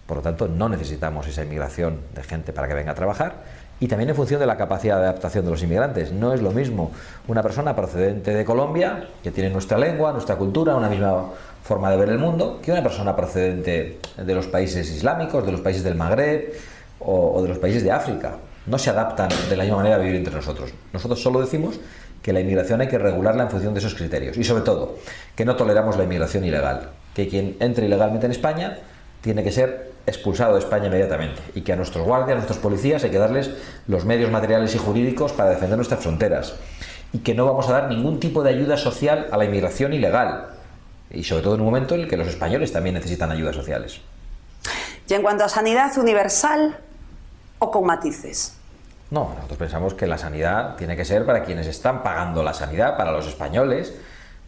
[0.05, 3.33] por lo tanto no necesitamos esa inmigración de gente para que venga a trabajar,
[3.79, 6.11] y también en función de la capacidad de adaptación de los inmigrantes.
[6.11, 6.91] No es lo mismo
[7.27, 11.25] una persona procedente de Colombia, que tiene nuestra lengua, nuestra cultura, una misma
[11.63, 15.61] forma de ver el mundo que una persona procedente de los países islámicos, de los
[15.61, 16.53] países del Magreb
[16.99, 18.37] o, de los países de África.
[18.67, 20.71] No se adaptan de la misma manera a vivir entre nosotros.
[20.93, 21.79] Nosotros solo decimos
[22.21, 24.37] que la inmigración hay que regularla en función de esos criterios.
[24.37, 24.97] Y sobre todo
[25.35, 28.79] que no toleramos la inmigración ilegal, que quien entre ilegalmente en España
[29.21, 31.41] tiene que ser expulsado de España inmediatamente.
[31.55, 33.51] Y que a nuestros guardias, a nuestros policías hay que darles
[33.87, 36.55] los medios materiales y jurídicos para defender nuestras fronteras.
[37.13, 40.47] Y que no vamos a dar ningún tipo de ayuda social a la inmigración ilegal,
[41.09, 44.01] y sobre todo en un momento en el que los españoles también necesitan ayudas sociales.
[45.07, 46.77] Y en cuanto a sanidad universal
[47.59, 48.53] o con matices.
[49.09, 52.97] No, nosotros pensamos que la sanidad tiene que ser para quienes están pagando la sanidad,
[52.97, 53.93] para los españoles,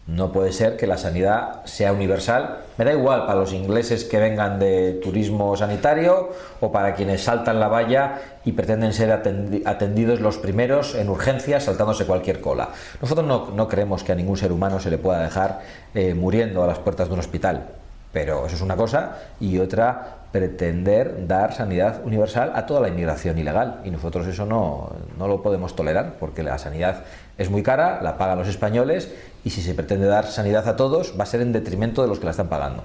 [0.09, 2.61] no puede ser que la sanidad sea universal.
[2.77, 7.59] Me da igual para los ingleses que vengan de turismo sanitario o para quienes saltan
[7.59, 12.69] la valla y pretenden ser atendidos los primeros en urgencias saltándose cualquier cola.
[12.99, 15.61] Nosotros no, creemos que a ningún ser humano se le pueda dejar
[15.93, 17.67] eh, muriendo a las puertas de un hospital.
[18.11, 23.37] Pero eso es una cosa y otra pretender dar sanidad universal a toda la inmigración
[23.37, 23.81] ilegal.
[23.83, 27.03] Y nosotros eso no, no lo podemos tolerar porque la sanidad
[27.37, 29.11] es muy cara, la pagan los españoles
[29.43, 32.19] y si se pretende dar sanidad a todos va a ser en detrimento de los
[32.19, 32.83] que la están pagando.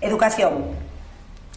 [0.00, 0.64] Educación.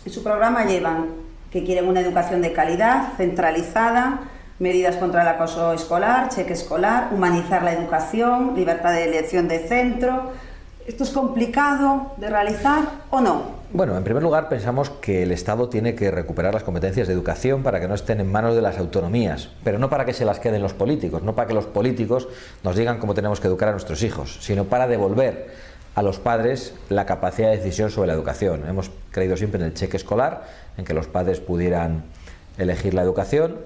[0.05, 1.07] En su programa llevan
[1.51, 4.21] que quieren una educación de calidad, centralizada,
[4.59, 10.31] medidas contra el acoso escolar, cheque escolar, humanizar la educación, libertad de elección de centro.
[10.89, 12.81] ¿Esto es complicado de realizar
[13.11, 13.43] o no?
[13.71, 17.61] Bueno, en primer lugar pensamos que el Estado tiene que recuperar las competencias de educación
[17.61, 20.39] para que no estén en manos de las autonomías, pero no para que se las
[20.39, 22.27] queden los políticos, no para que los políticos
[22.63, 25.51] nos digan cómo tenemos que educar a nuestros hijos, sino para devolver
[25.93, 28.67] a los padres la capacidad de decisión sobre la educación.
[28.67, 32.05] Hemos creído siempre en el cheque escolar, en que los padres pudieran
[32.57, 33.57] elegir la educación,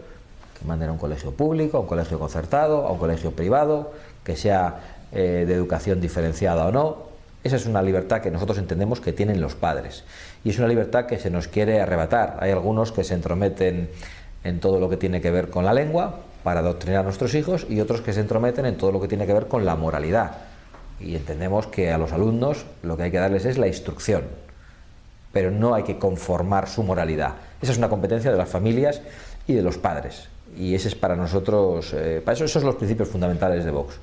[0.59, 3.93] que manden a un colegio público, a un colegio concertado, a un colegio privado,
[4.25, 7.12] que sea eh, de educación diferenciada o no.
[7.43, 10.05] Esa es una libertad que nosotros entendemos que tienen los padres.
[10.43, 12.37] Y es una libertad que se nos quiere arrebatar.
[12.39, 13.89] Hay algunos que se entrometen
[14.43, 17.65] en todo lo que tiene que ver con la lengua para adoctrinar a nuestros hijos
[17.69, 20.37] y otros que se entrometen en todo lo que tiene que ver con la moralidad.
[20.99, 24.23] Y entendemos que a los alumnos lo que hay que darles es la instrucción,
[25.31, 27.33] pero no hay que conformar su moralidad.
[27.61, 29.01] Esa es una competencia de las familias
[29.47, 30.29] y de los padres.
[30.57, 33.95] Y ese es para nosotros, eh, para eso esos son los principios fundamentales de Vox.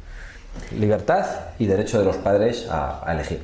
[0.72, 1.26] Libertad
[1.58, 3.42] y derecho de los padres a elegir.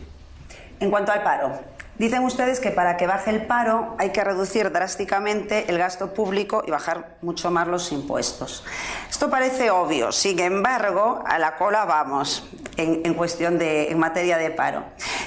[0.81, 1.53] En cuanto al paro,
[1.99, 6.63] Dicen ustedes que para que baje el paro hay que reducir drásticamente el gasto público
[6.67, 8.65] y bajar mucho más los impuestos.
[9.09, 12.45] Esto parece obvio, sin embargo, a la cola vamos
[12.77, 14.83] en, cuestión de en materia de paro.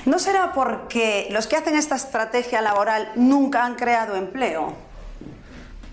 [0.06, 4.74] ¿No será porque los que hacen esta estrategia laboral nunca han creado empleo?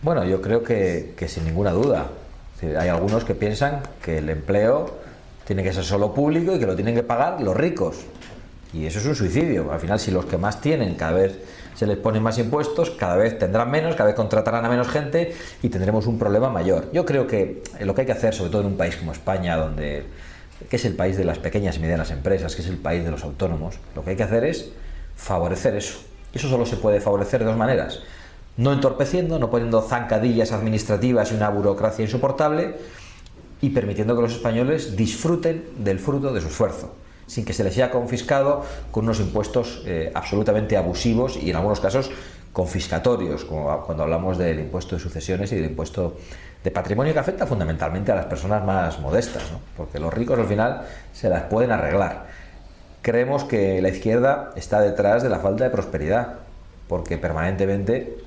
[0.03, 2.09] Bueno, yo creo que, que sin ninguna duda.
[2.79, 4.99] Hay algunos que piensan que el empleo
[5.47, 7.97] tiene que ser solo público y que lo tienen que pagar los ricos.
[8.73, 9.73] Y eso es un suicidio.
[9.73, 11.39] Al final, si los que más tienen cada vez
[11.75, 15.35] se les ponen más impuestos, cada vez tendrán menos, cada vez contratarán a menos gente
[15.63, 16.91] y tendremos un problema mayor.
[16.93, 19.57] Yo creo que lo que hay que hacer, sobre todo en un país como España,
[19.57, 20.05] donde
[20.71, 23.11] que es el país de las pequeñas y medianas empresas, que es el país de
[23.11, 24.71] los autónomos, lo que hay que hacer es
[25.15, 25.99] favorecer eso.
[26.33, 28.01] Eso solo se puede favorecer de dos maneras.
[28.57, 32.75] No entorpeciendo, no poniendo zancadillas administrativas y una burocracia insoportable,
[33.67, 36.95] y permitiendo que los españoles disfruten del fruto de su esfuerzo
[37.27, 41.81] sin que se les haya confiscado con unos impuestos eh, absolutamente abusivos y en algunos
[41.81, 42.09] casos
[42.53, 46.17] confiscatorios, como cuando hablamos del impuesto de sucesiones y del impuesto
[46.63, 49.43] de patrimonio que afecta fundamentalmente a las personas más modestas,
[49.77, 52.27] porque los ricos al final se las pueden arreglar.
[53.03, 56.35] Creemos que la izquierda está detrás de la falta de prosperidad,
[56.87, 58.19] porque permanentemente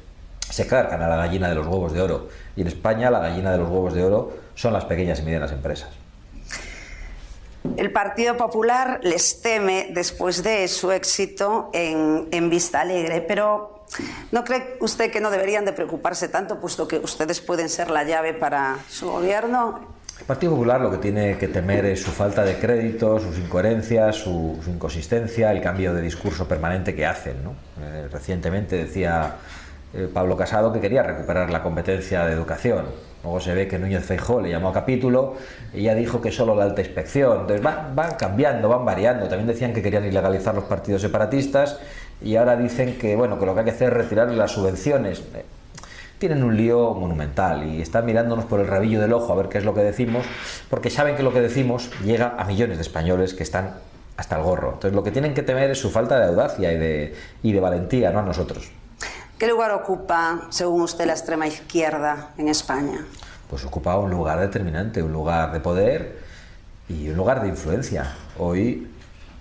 [0.49, 2.27] se cargan a la gallina de los huevos de oro.
[2.57, 5.53] Y en España la gallina de los huevos de oro son las pequeñas y medianas
[5.53, 5.87] empresas.
[7.77, 13.85] El Partido Popular les teme después de su éxito en, Vista Alegre, pero
[14.33, 18.03] ¿no cree usted que no deberían de preocuparse tanto, puesto que ustedes pueden ser la
[18.03, 19.79] llave para su gobierno?
[20.19, 24.17] El Partido Popular lo que tiene que temer es su falta de crédito, sus incoherencias,
[24.17, 27.37] su, inconsistencia, el cambio de discurso permanente que hacen.
[27.81, 29.37] Eh, recientemente decía
[29.93, 32.85] eh, Pablo Casado que quería recuperar la competencia de educación
[33.23, 35.35] Luego se ve que Núñez Feijó le llamó a capítulo
[35.73, 37.41] y ya dijo que solo la alta inspección.
[37.41, 39.27] Entonces van, cambiando, van variando.
[39.27, 41.79] También decían que querían ilegalizar los partidos separatistas
[42.21, 45.19] y ahora dicen que bueno que lo que hay que hacer es retirar las subvenciones.
[45.35, 45.43] Eh,
[46.17, 49.57] tienen un lío monumental y están mirándonos por el rabillo del ojo a ver qué
[49.57, 50.25] es lo que decimos,
[50.69, 53.75] porque saben que lo que decimos llega a millones de españoles que están
[54.17, 54.73] hasta el gorro.
[54.73, 57.59] Entonces lo que tienen que temer es su falta de audacia y de, y de
[57.61, 58.69] valentía, no a nosotros.
[59.39, 63.05] ¿Qué lugar ocupa, según usted, la extrema izquierda en España?
[63.49, 66.19] Pues ocupa un lugar determinante, un lugar de poder
[66.89, 68.17] y un lugar de influencia.
[68.37, 68.91] Hoy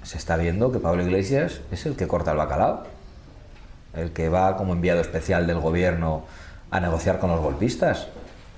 [0.05, 2.84] se está viendo que Pablo Iglesias es el que corta el bacalao,
[3.92, 6.22] el que va como enviado especial del gobierno
[6.70, 8.07] a negociar con los golpistas,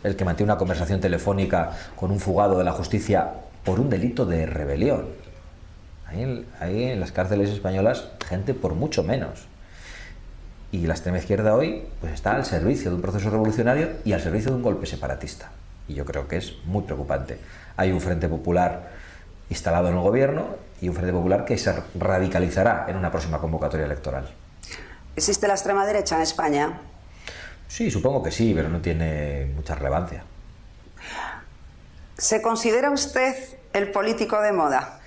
[0.05, 3.31] el que mantiene una conversación telefónica con un fugado de la justicia
[3.65, 5.07] por un delito de rebelión.
[6.07, 9.47] Hay, en las cárceles españolas gente por mucho menos.
[10.73, 14.21] Y la extrema izquierda hoy pues está al servicio de un proceso revolucionario y al
[14.21, 15.51] servicio de un golpe separatista.
[15.89, 17.39] Y yo creo que es muy preocupante.
[17.77, 18.91] Hay un Frente Popular
[19.49, 20.47] instalado en el gobierno
[20.81, 24.29] y un Frente Popular que se radicalizará en una próxima convocatoria electoral.
[25.17, 26.79] ¿Existe la extrema derecha en España?
[27.67, 30.23] Sí, supongo que sí, pero no tiene mucha relevancia.
[32.17, 33.35] ¿Se considera usted
[33.73, 35.01] el político de moda?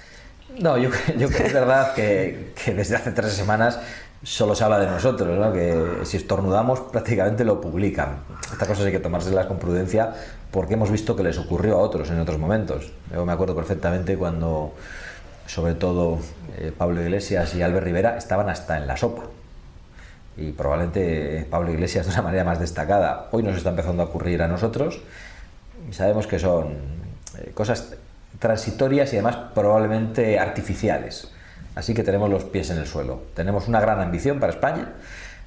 [0.60, 3.80] No, yo, yo creo que es verdad que, que desde hace tres semanas
[4.24, 5.52] solo se habla de nosotros, ¿no?
[5.52, 8.20] que si estornudamos prácticamente lo publican.
[8.52, 10.14] Estas cosas hay que tomárselas con prudencia
[10.52, 12.92] porque hemos visto que les ocurrió a otros en otros momentos.
[13.12, 14.74] Yo me acuerdo perfectamente cuando,
[15.46, 16.20] sobre todo,
[16.58, 19.24] eh, Pablo Iglesias y Albert Rivera estaban hasta en la sopa.
[20.38, 23.28] Y probablemente Pablo Iglesias de una manera más destacada.
[23.32, 25.02] Hoy nos está empezando a ocurrir a nosotros
[25.92, 26.78] sabemos que son
[27.38, 27.96] eh, cosas
[28.40, 31.32] transitorias y además probablemente artificiales
[31.76, 33.22] Así que tenemos los pies en el suelo.
[33.34, 34.94] Tenemos una gran ambición para España.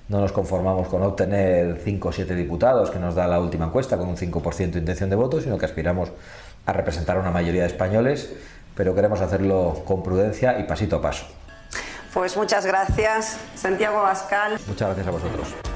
[0.08, 3.96] No nos conformamos con obtener 5 o 7 diputados que nos da la última encuesta
[3.96, 6.10] con un 5% de intención de voto, sino que aspiramos
[6.64, 8.32] a representar a una mayoría de españoles,
[8.74, 11.26] pero queremos hacerlo con prudencia y pasito a paso.
[12.12, 14.58] Pues muchas gracias, Santiago Bascal.
[14.66, 15.75] Muchas gracias a vosotros.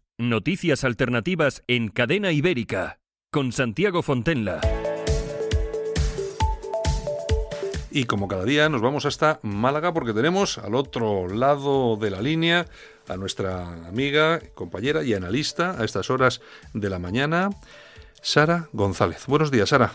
[0.21, 2.99] Noticias alternativas en Cadena Ibérica
[3.31, 4.61] con Santiago Fontenla.
[7.89, 12.21] Y como cada día nos vamos hasta Málaga porque tenemos al otro lado de la
[12.21, 12.67] línea
[13.07, 16.39] a nuestra amiga, compañera y analista a estas horas
[16.75, 17.49] de la mañana,
[18.21, 19.25] Sara González.
[19.25, 19.91] Buenos días, Sara.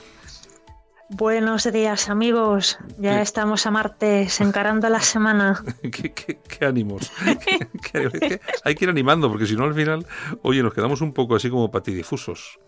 [1.08, 5.62] Buenos días amigos, ya estamos a martes encarando la semana.
[5.92, 7.12] ¿Qué, ánimos?
[8.64, 10.04] hay que ir animando porque si no al final,
[10.42, 12.58] oye, nos quedamos un poco así como patidifusos.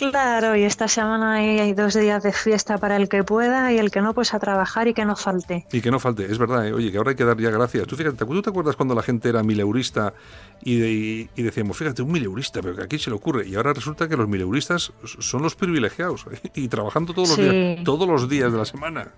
[0.00, 3.90] Claro, y esta semana hay, dos días de fiesta para el que pueda y el
[3.90, 5.66] que no, pues a trabajar y que no falte.
[5.70, 6.72] Y que no falte, es verdad, ¿eh?
[6.72, 7.86] oye, que ahora hay que dar ya gracias.
[7.86, 10.14] Tú fíjate, ¿tú te acuerdas cuando la gente era mileurista
[10.62, 13.46] y, y, decíamos, fíjate, un mileurista, pero que aquí se le ocurre?
[13.46, 16.24] Y ahora resulta que los mileuristas son los privilegiados
[16.54, 19.08] y trabajando todos los días, todos los días de la semana.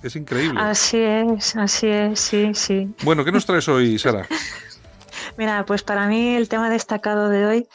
[0.00, 0.60] Es increíble.
[0.60, 2.88] Así es, así es, sí, sí.
[3.02, 4.28] Bueno, ¿qué nos traes hoy, Sara?
[5.36, 7.68] Mira, pues para mí el tema destacado de hoy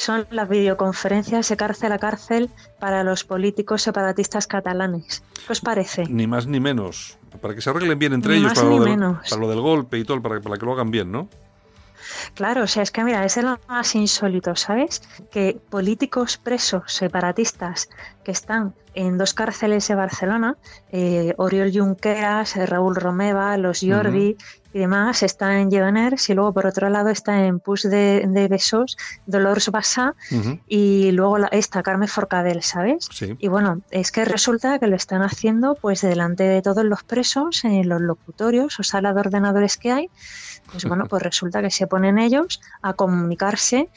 [0.00, 5.22] son las videoconferencias de cárcel a cárcel para los políticos separatistas catalanes.
[5.46, 6.04] ¿Qué os parece?
[6.08, 7.18] Ni más ni menos.
[7.42, 10.04] Para que se arreglen bien entre ellos, para lo, del, para lo, del, golpe y
[10.04, 11.28] todo, para, para que lo hagan bien, ¿no?
[12.34, 15.02] Claro, o sea, es que mira, es lo más insólito, ¿sabes?
[15.30, 17.88] Que políticos presos separatistas
[18.24, 20.56] que están en dos cárceles de Barcelona,
[20.90, 24.36] eh, Oriol Junqueras, Raúl Romeva, los Jordi
[24.72, 28.96] y demás, están en Llevaners y luego por otro lado está en Pus de, Besos,
[29.26, 30.14] Dolores Bassa
[30.66, 33.08] y luego la, esta Carmen Forcadell, ¿sabes?
[33.38, 37.64] Y bueno, es que resulta que lo están haciendo pues delante de todos los presos
[37.64, 40.10] en los locutorios o salas de ordenadores que hay
[40.70, 43.88] pues bueno, pues resulta que se ponen ellos a comunicarse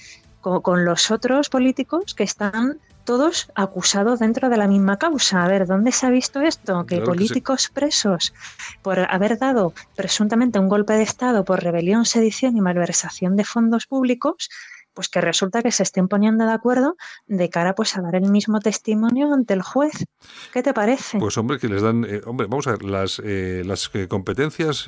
[0.41, 5.43] con, los otros políticos que están todos acusados dentro de la misma causa.
[5.43, 6.85] A ver, ¿dónde se ha visto esto?
[6.85, 8.33] Que políticos presos
[8.81, 13.87] por haber dado presuntamente un golpe de Estado por rebelión, sedición y malversación de fondos
[13.87, 14.49] públicos
[14.93, 16.95] pues que resulta que se estén poniendo de acuerdo
[17.27, 20.05] de cara pues a dar el mismo testimonio ante el juez.
[20.51, 21.19] ¿Qué te parece?
[21.19, 24.85] Pues hombre, que les dan, eh, hombre, vamos a ver, las, eh, las eh, competencias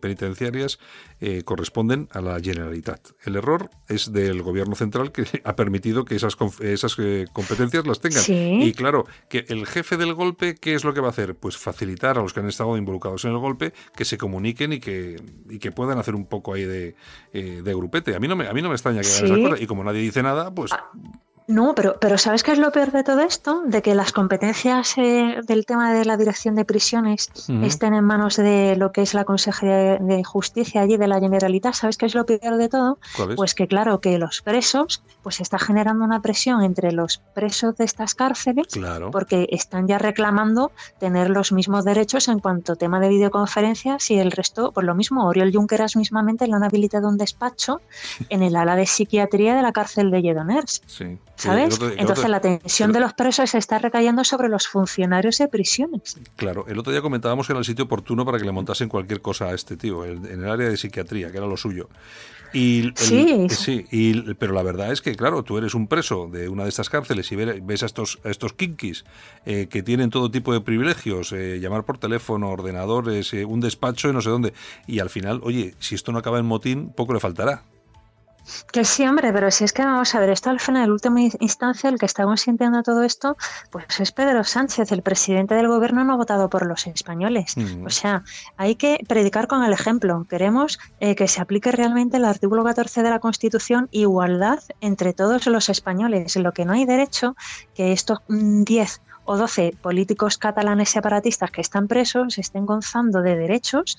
[0.00, 0.78] penitenciarias
[1.44, 3.10] corresponden a la Generalitat.
[3.24, 6.96] El error es del gobierno central que ha permitido que esas, esas
[7.32, 8.22] competencias las tengan.
[8.28, 11.34] Y claro, que el jefe del golpe, ¿qué es lo que va a hacer?
[11.34, 14.80] Pues facilitar a los que han estado involucrados en el golpe que se comuniquen y
[14.80, 16.94] que, y que puedan hacer un poco ahí de,
[17.32, 18.14] de grupete.
[18.14, 20.54] A mí no me, a mí no me extraña que y como nadie dice nada,
[20.54, 20.72] pues...
[20.72, 20.90] Ah,
[21.50, 23.62] no, pero, pero ¿sabes qué es lo peor de todo esto?
[23.66, 27.30] De que las competencias eh, del tema de la dirección de prisiones
[27.62, 31.74] estén en manos de lo que es la Consejería de Justicia allí de la Generalitat.
[31.74, 32.98] ¿Sabes qué es lo peor de todo?
[33.34, 37.84] Pues que claro, que los presos, pues está generando una presión entre los presos de
[37.84, 38.68] estas cárceles,
[39.10, 44.18] porque están ya reclamando tener los mismos derechos en cuanto a tema de videoconferencias y
[44.18, 47.80] el resto, por lo mismo, Oriol Junqueras mismamente le han habilitado un despacho
[48.28, 50.82] en el ala de psiquiatría de la cárcel de Lledoners.
[50.86, 51.18] Sí.
[51.40, 51.78] ¿Sabes?
[51.96, 56.18] Entonces la tensión de los presos está recayendo sobre los funcionarios de prisiones.
[56.36, 59.22] Claro, el otro día comentábamos que era el sitio oportuno para que le montasen cualquier
[59.22, 61.88] cosa a este tío, en el área de psiquiatría, que era lo suyo.
[62.52, 66.48] Y sí, sí y, pero la verdad es que, claro, tú eres un preso de
[66.48, 69.04] una de estas cárceles y ves a estos, a estos kinkis
[69.46, 74.08] eh, que tienen todo tipo de privilegios, eh, llamar por teléfono, ordenadores, eh, un despacho
[74.08, 74.52] y no sé dónde.
[74.86, 77.62] Y al final, oye, si esto no acaba en motín, poco le faltará.
[78.72, 81.20] Que sí, hombre, pero si es que vamos a ver, esto al final, en última
[81.20, 83.36] instancia, el que está consintiendo todo esto,
[83.70, 87.56] pues es Pedro Sánchez, el presidente del gobierno no ha votado por los españoles.
[87.56, 87.86] Mm.
[87.86, 88.22] O sea,
[88.56, 90.26] hay que predicar con el ejemplo.
[90.28, 95.46] Queremos eh, que se aplique realmente el artículo 14 de la Constitución, igualdad entre todos
[95.46, 96.36] los españoles.
[96.36, 97.36] Lo que no hay derecho
[97.74, 103.36] que estos 10 mm, o 12 políticos catalanes separatistas que están presos estén gozando de
[103.36, 103.96] derechos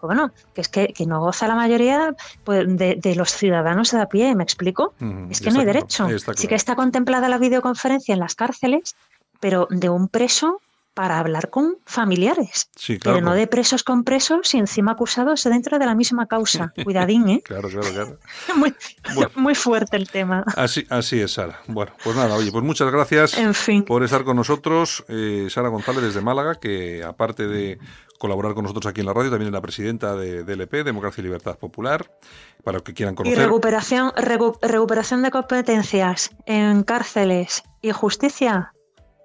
[0.00, 4.06] pues bueno, que es que, no goza la mayoría pues, de, los ciudadanos de a
[4.06, 4.94] pie, ¿me explico?
[5.30, 6.06] es que no hay derecho.
[6.36, 8.96] Sí que está contemplada la videoconferencia en las cárceles,
[9.40, 10.60] pero de un preso
[10.94, 12.68] para hablar con familiares.
[12.76, 13.16] Sí, claro.
[13.16, 16.72] Pero no de presos con presos y encima acusados dentro de la misma causa.
[16.84, 17.42] Cuidadín, ¿eh?
[17.44, 18.18] Claro, claro, claro.
[18.56, 18.74] muy,
[19.14, 19.30] Bueno.
[19.36, 20.44] muy fuerte el tema.
[20.56, 21.60] Así, así es, Sara.
[21.68, 23.84] Bueno, pues nada, oye, pues muchas gracias En fin.
[23.84, 25.04] por estar con nosotros.
[25.08, 27.78] Eh, Sara González desde Málaga, que aparte de
[28.20, 31.24] colaborar con nosotros aquí en la radio, también es la presidenta de DLP, Democracia y
[31.24, 32.12] Libertad Popular,
[32.62, 33.38] para los que quieran Y conocer.
[33.38, 38.74] recuperación, recu- recuperación de competencias en cárceles y justicia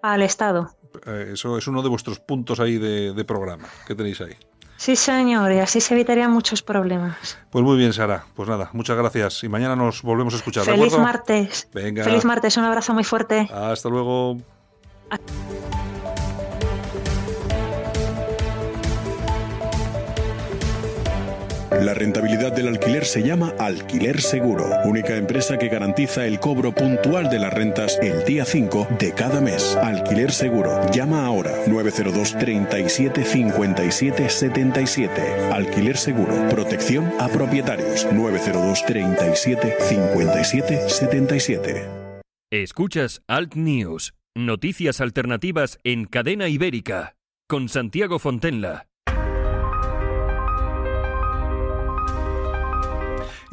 [0.01, 0.71] al Estado.
[1.05, 4.35] Eh, eso es uno de vuestros puntos ahí de, de programa que tenéis ahí.
[4.77, 7.37] Sí, señor, y así se evitarían muchos problemas.
[7.49, 8.25] Pues muy bien, Sara.
[8.33, 9.43] Pues nada, muchas gracias.
[9.43, 10.65] Y mañana nos volvemos a escuchar.
[10.65, 11.67] ¿de Feliz martes.
[11.73, 12.03] Venga.
[12.03, 13.49] Feliz martes, un abrazo muy fuerte.
[13.53, 14.37] Hasta luego.
[21.81, 27.29] La rentabilidad del alquiler se llama Alquiler Seguro, única empresa que garantiza el cobro puntual
[27.29, 29.75] de las rentas el día 5 de cada mes.
[29.75, 30.79] Alquiler Seguro.
[30.91, 35.21] Llama ahora 902 37 57 77.
[35.51, 36.47] Alquiler Seguro.
[36.49, 42.05] Protección a propietarios 902 37 57 77.
[42.51, 47.15] Escuchas Alt News, noticias alternativas en cadena ibérica,
[47.47, 48.87] con Santiago Fontenla.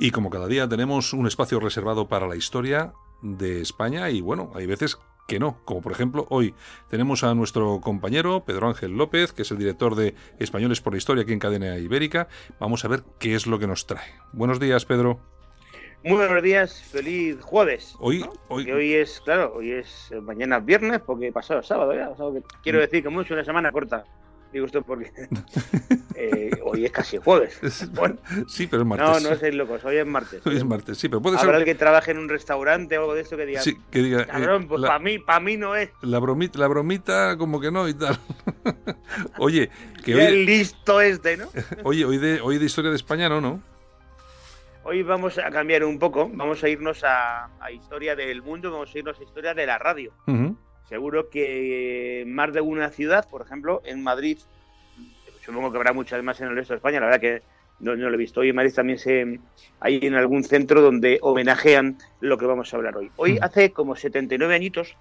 [0.02, 2.92] Y como cada día tenemos un espacio reservado para la historia
[3.22, 4.98] de España y bueno, hay veces
[5.28, 6.56] que no, como por ejemplo hoy
[6.90, 10.96] tenemos a nuestro compañero Pedro Ángel López, que es el director de Españoles por la
[10.96, 12.26] Historia aquí en Cadena Ibérica.
[12.58, 14.02] Vamos a ver qué es lo que nos trae.
[14.32, 15.20] Buenos días, Pedro.
[16.02, 17.94] Muy buenos días, feliz jueves.
[18.00, 18.32] Hoy, ¿no?
[18.48, 22.08] hoy, Que hoy es, claro, hoy es eh, mañana viernes, porque pasado sábado ya.
[22.10, 22.82] o sea, que quiero Mm.
[22.82, 24.04] decir que mucho una semana corta.
[24.52, 25.10] Digo esto porque
[26.14, 27.58] eh, hoy es casi jueves.
[27.94, 28.16] Bueno,
[28.48, 29.22] sí, pero es martes.
[29.22, 30.46] no, no seis locos, hoy es martes.
[30.46, 33.02] Hoy es martes, sí, pero puede Habrá ser el que trabaje en un restaurante o
[33.02, 35.56] algo de eso que diga, sí, que diga eh, cabrón, pues para mí, para mí
[35.56, 35.90] no es.
[36.02, 38.18] la bromita, la bromita como que no y tal.
[39.38, 39.70] Oye,
[40.04, 41.48] que Qué hoy, listo este, ¿no?
[41.84, 43.62] oye, hoy de hoy de historia de España no, ¿no?
[44.84, 48.92] Hoy vamos a cambiar un poco, vamos a irnos a, a historia del mundo, vamos
[48.94, 50.12] a irnos a historia de la radio.
[50.26, 50.56] Ujú.
[50.92, 54.36] Seguro que más de una ciudad, por ejemplo, en Madrid,
[55.42, 57.42] supongo que habrá muchas más en el resto de España, la verdad que
[57.80, 58.40] no, no lo he visto.
[58.40, 59.40] Hoy en Madrid también se,
[59.80, 63.10] hay en algún centro donde homenajean lo que vamos a hablar hoy.
[63.16, 63.38] Hoy Mm.
[63.40, 64.94] hace como 79 añitos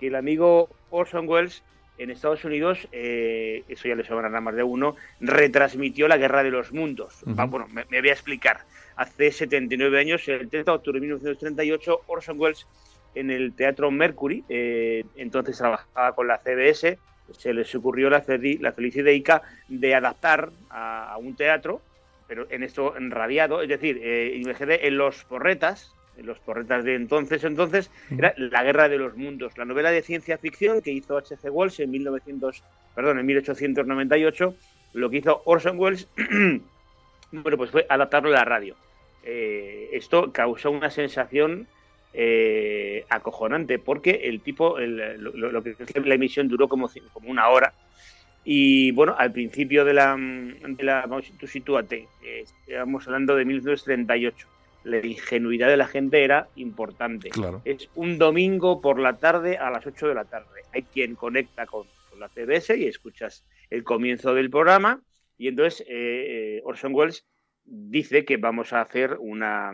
[0.00, 1.62] que el amigo Orson Welles
[1.96, 6.50] en Estados Unidos, eh, eso ya le sonará más de uno, retransmitió la Guerra de
[6.50, 7.22] los Mundos.
[7.38, 8.62] Va, bueno, me, me voy a explicar.
[8.96, 12.66] Hace 79 años, el 30 de octubre de 1938, Orson Welles
[13.16, 16.98] en el Teatro Mercury, eh, entonces trabajaba con la CBS,
[17.32, 18.24] se les ocurrió la,
[18.60, 21.80] la feliz idea de adaptar a, a un teatro,
[22.28, 26.94] pero en esto en radiado, es decir, eh, en los porretas, en los porretas de
[26.94, 31.16] entonces, entonces, era La Guerra de los Mundos, la novela de ciencia ficción que hizo
[31.16, 31.50] H.C.
[31.50, 32.62] Wells en 1900,
[32.94, 34.54] perdón, en 1898,
[34.94, 36.08] lo que hizo Orson Welles,
[37.32, 38.76] bueno, pues fue adaptarlo a la radio.
[39.22, 41.66] Eh, esto causó una sensación
[42.18, 47.48] eh, acojonante porque el tipo, el- lo, lo que la emisión duró como, como una
[47.50, 47.74] hora
[48.42, 53.44] y bueno, al principio de la, de la vamos, tú sitúate, eh, estamos hablando de
[53.44, 54.48] 1938.
[54.84, 57.30] La ingenuidad de la gente era importante.
[57.30, 57.60] Claro.
[57.64, 60.62] Es un domingo por la tarde a las 8 de la tarde.
[60.72, 65.00] Hay quien conecta con, con la CBS y escuchas el comienzo del programa
[65.36, 67.26] y entonces eh, eh, Orson Welles
[67.64, 69.72] dice que vamos a hacer una,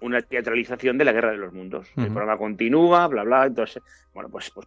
[0.00, 1.88] una teatralización de la Guerra de los Mundos.
[1.96, 3.46] El programa continúa, bla, bla.
[3.46, 3.82] Entonces,
[4.12, 4.66] bueno, pues, pues,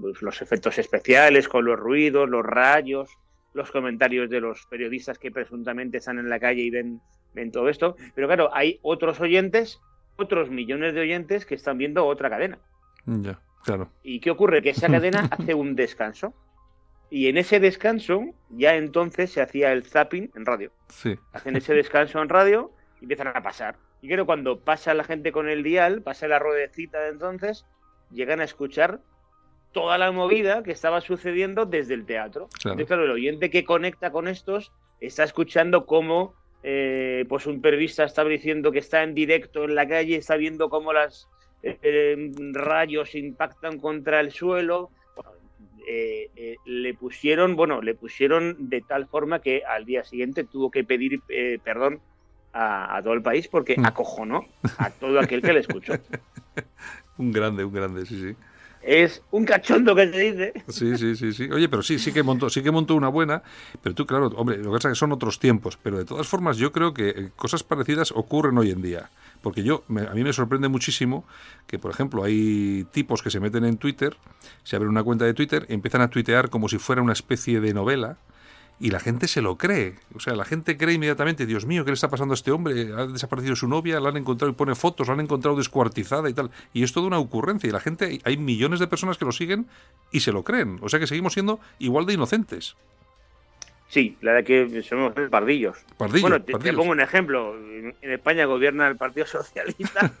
[0.00, 3.10] pues los efectos especiales con los ruidos, los rayos,
[3.54, 7.00] los comentarios de los periodistas que presuntamente están en la calle y ven,
[7.34, 7.96] ven todo esto.
[8.14, 9.80] Pero claro, hay otros oyentes,
[10.16, 12.58] otros millones de oyentes que están viendo otra cadena.
[13.06, 13.90] Ya, claro.
[14.02, 14.62] ¿Y qué ocurre?
[14.62, 16.34] Que esa cadena hace un descanso.
[17.08, 20.72] Y en ese descanso, ya entonces se hacía el zapping en radio.
[20.88, 21.16] Sí.
[21.32, 23.76] Hacen ese descanso en radio y empiezan a pasar.
[24.02, 27.64] Y creo cuando pasa la gente con el dial, pasa la ruedecita de entonces,
[28.10, 29.00] llegan a escuchar
[29.72, 32.48] toda la movida que estaba sucediendo desde el teatro.
[32.60, 32.74] Claro.
[32.74, 38.04] Entonces, claro, el oyente que conecta con estos está escuchando cómo eh, pues un periodista
[38.04, 41.28] está diciendo que está en directo en la calle, está viendo cómo las
[41.62, 42.16] eh,
[42.52, 44.90] rayos impactan contra el suelo.
[45.14, 45.32] Bueno,
[45.86, 50.84] eh, le pusieron, bueno, le pusieron de tal forma que al día siguiente tuvo que
[50.84, 52.00] pedir eh, perdón
[52.56, 53.84] a, a todo el país porque Mm.
[53.86, 54.44] acojonó
[54.78, 55.92] a todo aquel que le escuchó.
[57.18, 58.36] Un grande, un grande, sí, sí.
[58.82, 60.52] es un cachondo que te dice.
[60.68, 61.48] Sí, sí, sí, sí.
[61.50, 63.42] Oye, pero sí, sí que montó, sí que montó una buena,
[63.82, 66.26] pero tú, claro, hombre, lo que pasa es que son otros tiempos, pero de todas
[66.28, 69.08] formas yo creo que eh, cosas parecidas ocurren hoy en día.
[69.42, 71.24] Porque yo, a mí me sorprende muchísimo
[71.66, 74.16] que, por ejemplo, hay tipos que se meten en Twitter,
[74.64, 77.60] se abren una cuenta de Twitter, y empiezan a tuitear como si fuera una especie
[77.60, 78.18] de novela,
[78.78, 79.94] y la gente se lo cree.
[80.14, 82.92] O sea, la gente cree inmediatamente, Dios mío, ¿qué le está pasando a este hombre?
[82.92, 86.34] Ha desaparecido su novia, la han encontrado y pone fotos, la han encontrado descuartizada y
[86.34, 86.50] tal.
[86.72, 87.68] Y es toda una ocurrencia.
[87.68, 89.66] Y la gente, hay millones de personas que lo siguen
[90.12, 90.78] y se lo creen.
[90.82, 92.76] O sea que seguimos siendo igual de inocentes.
[93.88, 95.78] Sí, la verdad que somos pardillos.
[95.98, 97.56] bueno, te, pongo un ejemplo.
[97.56, 100.12] En España gobierna el Partido Socialista.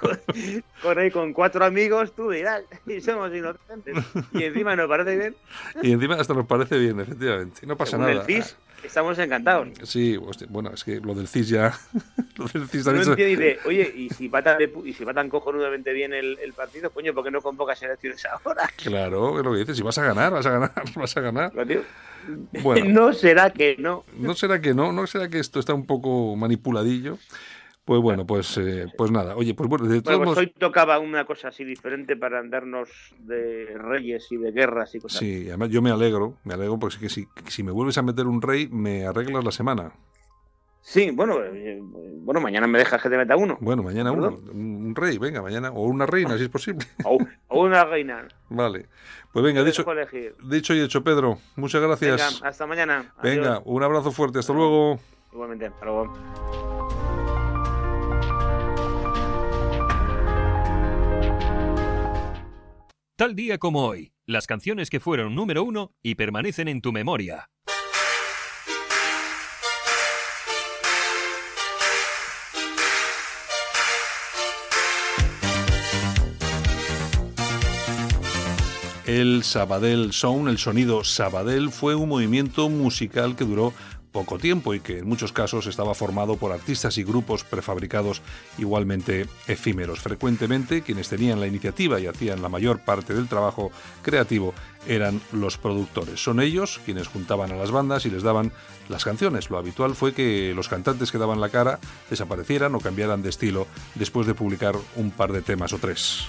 [0.82, 3.96] con, ahí con cuatro amigos, tú dirás, y somos inocentes.
[4.32, 5.36] Y encima nos parece bien.
[5.82, 7.66] y encima hasta nos parece bien, efectivamente.
[7.66, 8.12] No pasa nada.
[8.12, 9.68] El CIS, estamos encantados.
[9.84, 10.18] Sí,
[10.48, 11.78] bueno, es que lo del CIS ya.
[12.36, 13.08] lo del CIS también.
[13.08, 16.52] No dice, oye, y si va tan, y si va tan cojonudamente bien el, el,
[16.52, 18.68] partido, coño, ¿por qué no convocas elecciones ahora?
[18.76, 19.76] Claro, es lo que dices.
[19.76, 21.52] Si vas a ganar, vas a ganar, vas a ganar.
[22.62, 24.04] Bueno, no será que no.
[24.16, 27.18] No será que no, no será que esto está un poco manipuladillo.
[27.84, 29.36] Pues bueno, pues, eh, pues nada.
[29.36, 33.74] Oye, pues bueno, de todos pues hoy tocaba una cosa así diferente para andarnos de
[33.76, 35.18] reyes y de guerras y cosas.
[35.18, 38.42] Sí, además yo me alegro, me alegro porque si, si me vuelves a meter un
[38.42, 39.92] rey, me arreglas la semana.
[40.82, 43.58] Sí, bueno, eh, bueno, mañana me dejas que te meta uno.
[43.60, 44.40] Bueno, mañana uno.
[44.52, 45.70] Un rey, venga, mañana.
[45.70, 46.86] O una reina, si es posible.
[47.48, 48.26] O, una reina.
[48.48, 48.86] Vale.
[49.32, 49.84] Pues venga, dicho,
[50.44, 51.38] dicho y hecho, Pedro.
[51.56, 52.34] Muchas gracias.
[52.34, 53.12] Venga, hasta mañana.
[53.22, 54.38] Venga, un abrazo fuerte.
[54.38, 54.98] Hasta luego.
[55.32, 56.79] Igualmente, hasta luego.
[63.20, 67.50] Tal día como hoy, las canciones que fueron número uno y permanecen en tu memoria.
[79.04, 83.74] El Sabadell Sound, el sonido Sabadell, fue un movimiento musical que duró
[84.12, 88.22] poco tiempo y que en muchos casos estaba formado por artistas y grupos prefabricados
[88.58, 90.00] igualmente efímeros.
[90.00, 93.70] Frecuentemente quienes tenían la iniciativa y hacían la mayor parte del trabajo
[94.02, 94.54] creativo
[94.86, 96.22] eran los productores.
[96.22, 98.52] Son ellos quienes juntaban a las bandas y les daban
[98.88, 99.50] las canciones.
[99.50, 103.66] Lo habitual fue que los cantantes que daban la cara desaparecieran o cambiaran de estilo
[103.94, 106.26] después de publicar un par de temas o tres.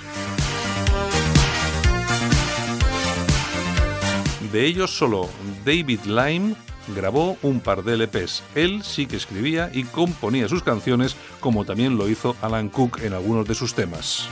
[4.52, 5.30] De ellos solo
[5.64, 6.56] David Lyme
[6.94, 8.44] grabó un par de LPs.
[8.56, 13.14] Él sí que escribía y componía sus canciones como también lo hizo Alan Cook en
[13.14, 14.30] algunos de sus temas.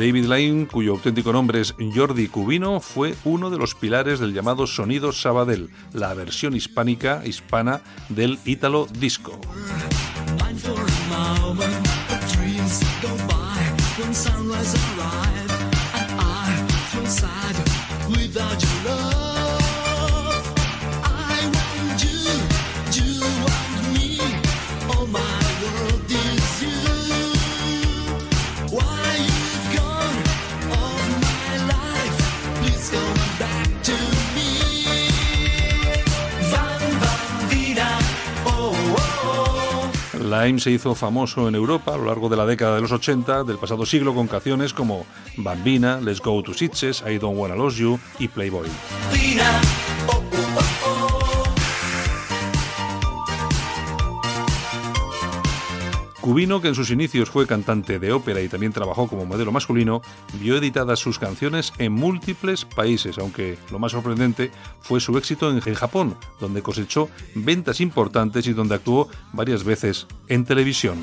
[0.00, 4.66] David Lyne, cuyo auténtico nombre es Jordi Cubino, fue uno de los pilares del llamado
[4.66, 9.38] sonido Sabadell, la versión hispánica hispana del Ítalo Disco.
[11.54, 13.56] but dreams go by
[13.98, 15.52] when sunrise arrives,
[15.94, 17.56] and I feel sad
[18.08, 18.69] without you.
[40.30, 43.42] Lime se hizo famoso en Europa a lo largo de la década de los 80
[43.42, 45.04] del pasado siglo con canciones como
[45.36, 48.68] Bambina, Let's Go to Sitges, I Don't Wanna Lose You y Playboy.
[56.20, 60.02] Cubino, que en sus inicios fue cantante de ópera y también trabajó como modelo masculino,
[60.34, 64.50] vio editadas sus canciones en múltiples países, aunque lo más sorprendente
[64.80, 70.44] fue su éxito en Japón, donde cosechó ventas importantes y donde actuó varias veces en
[70.44, 70.98] televisión.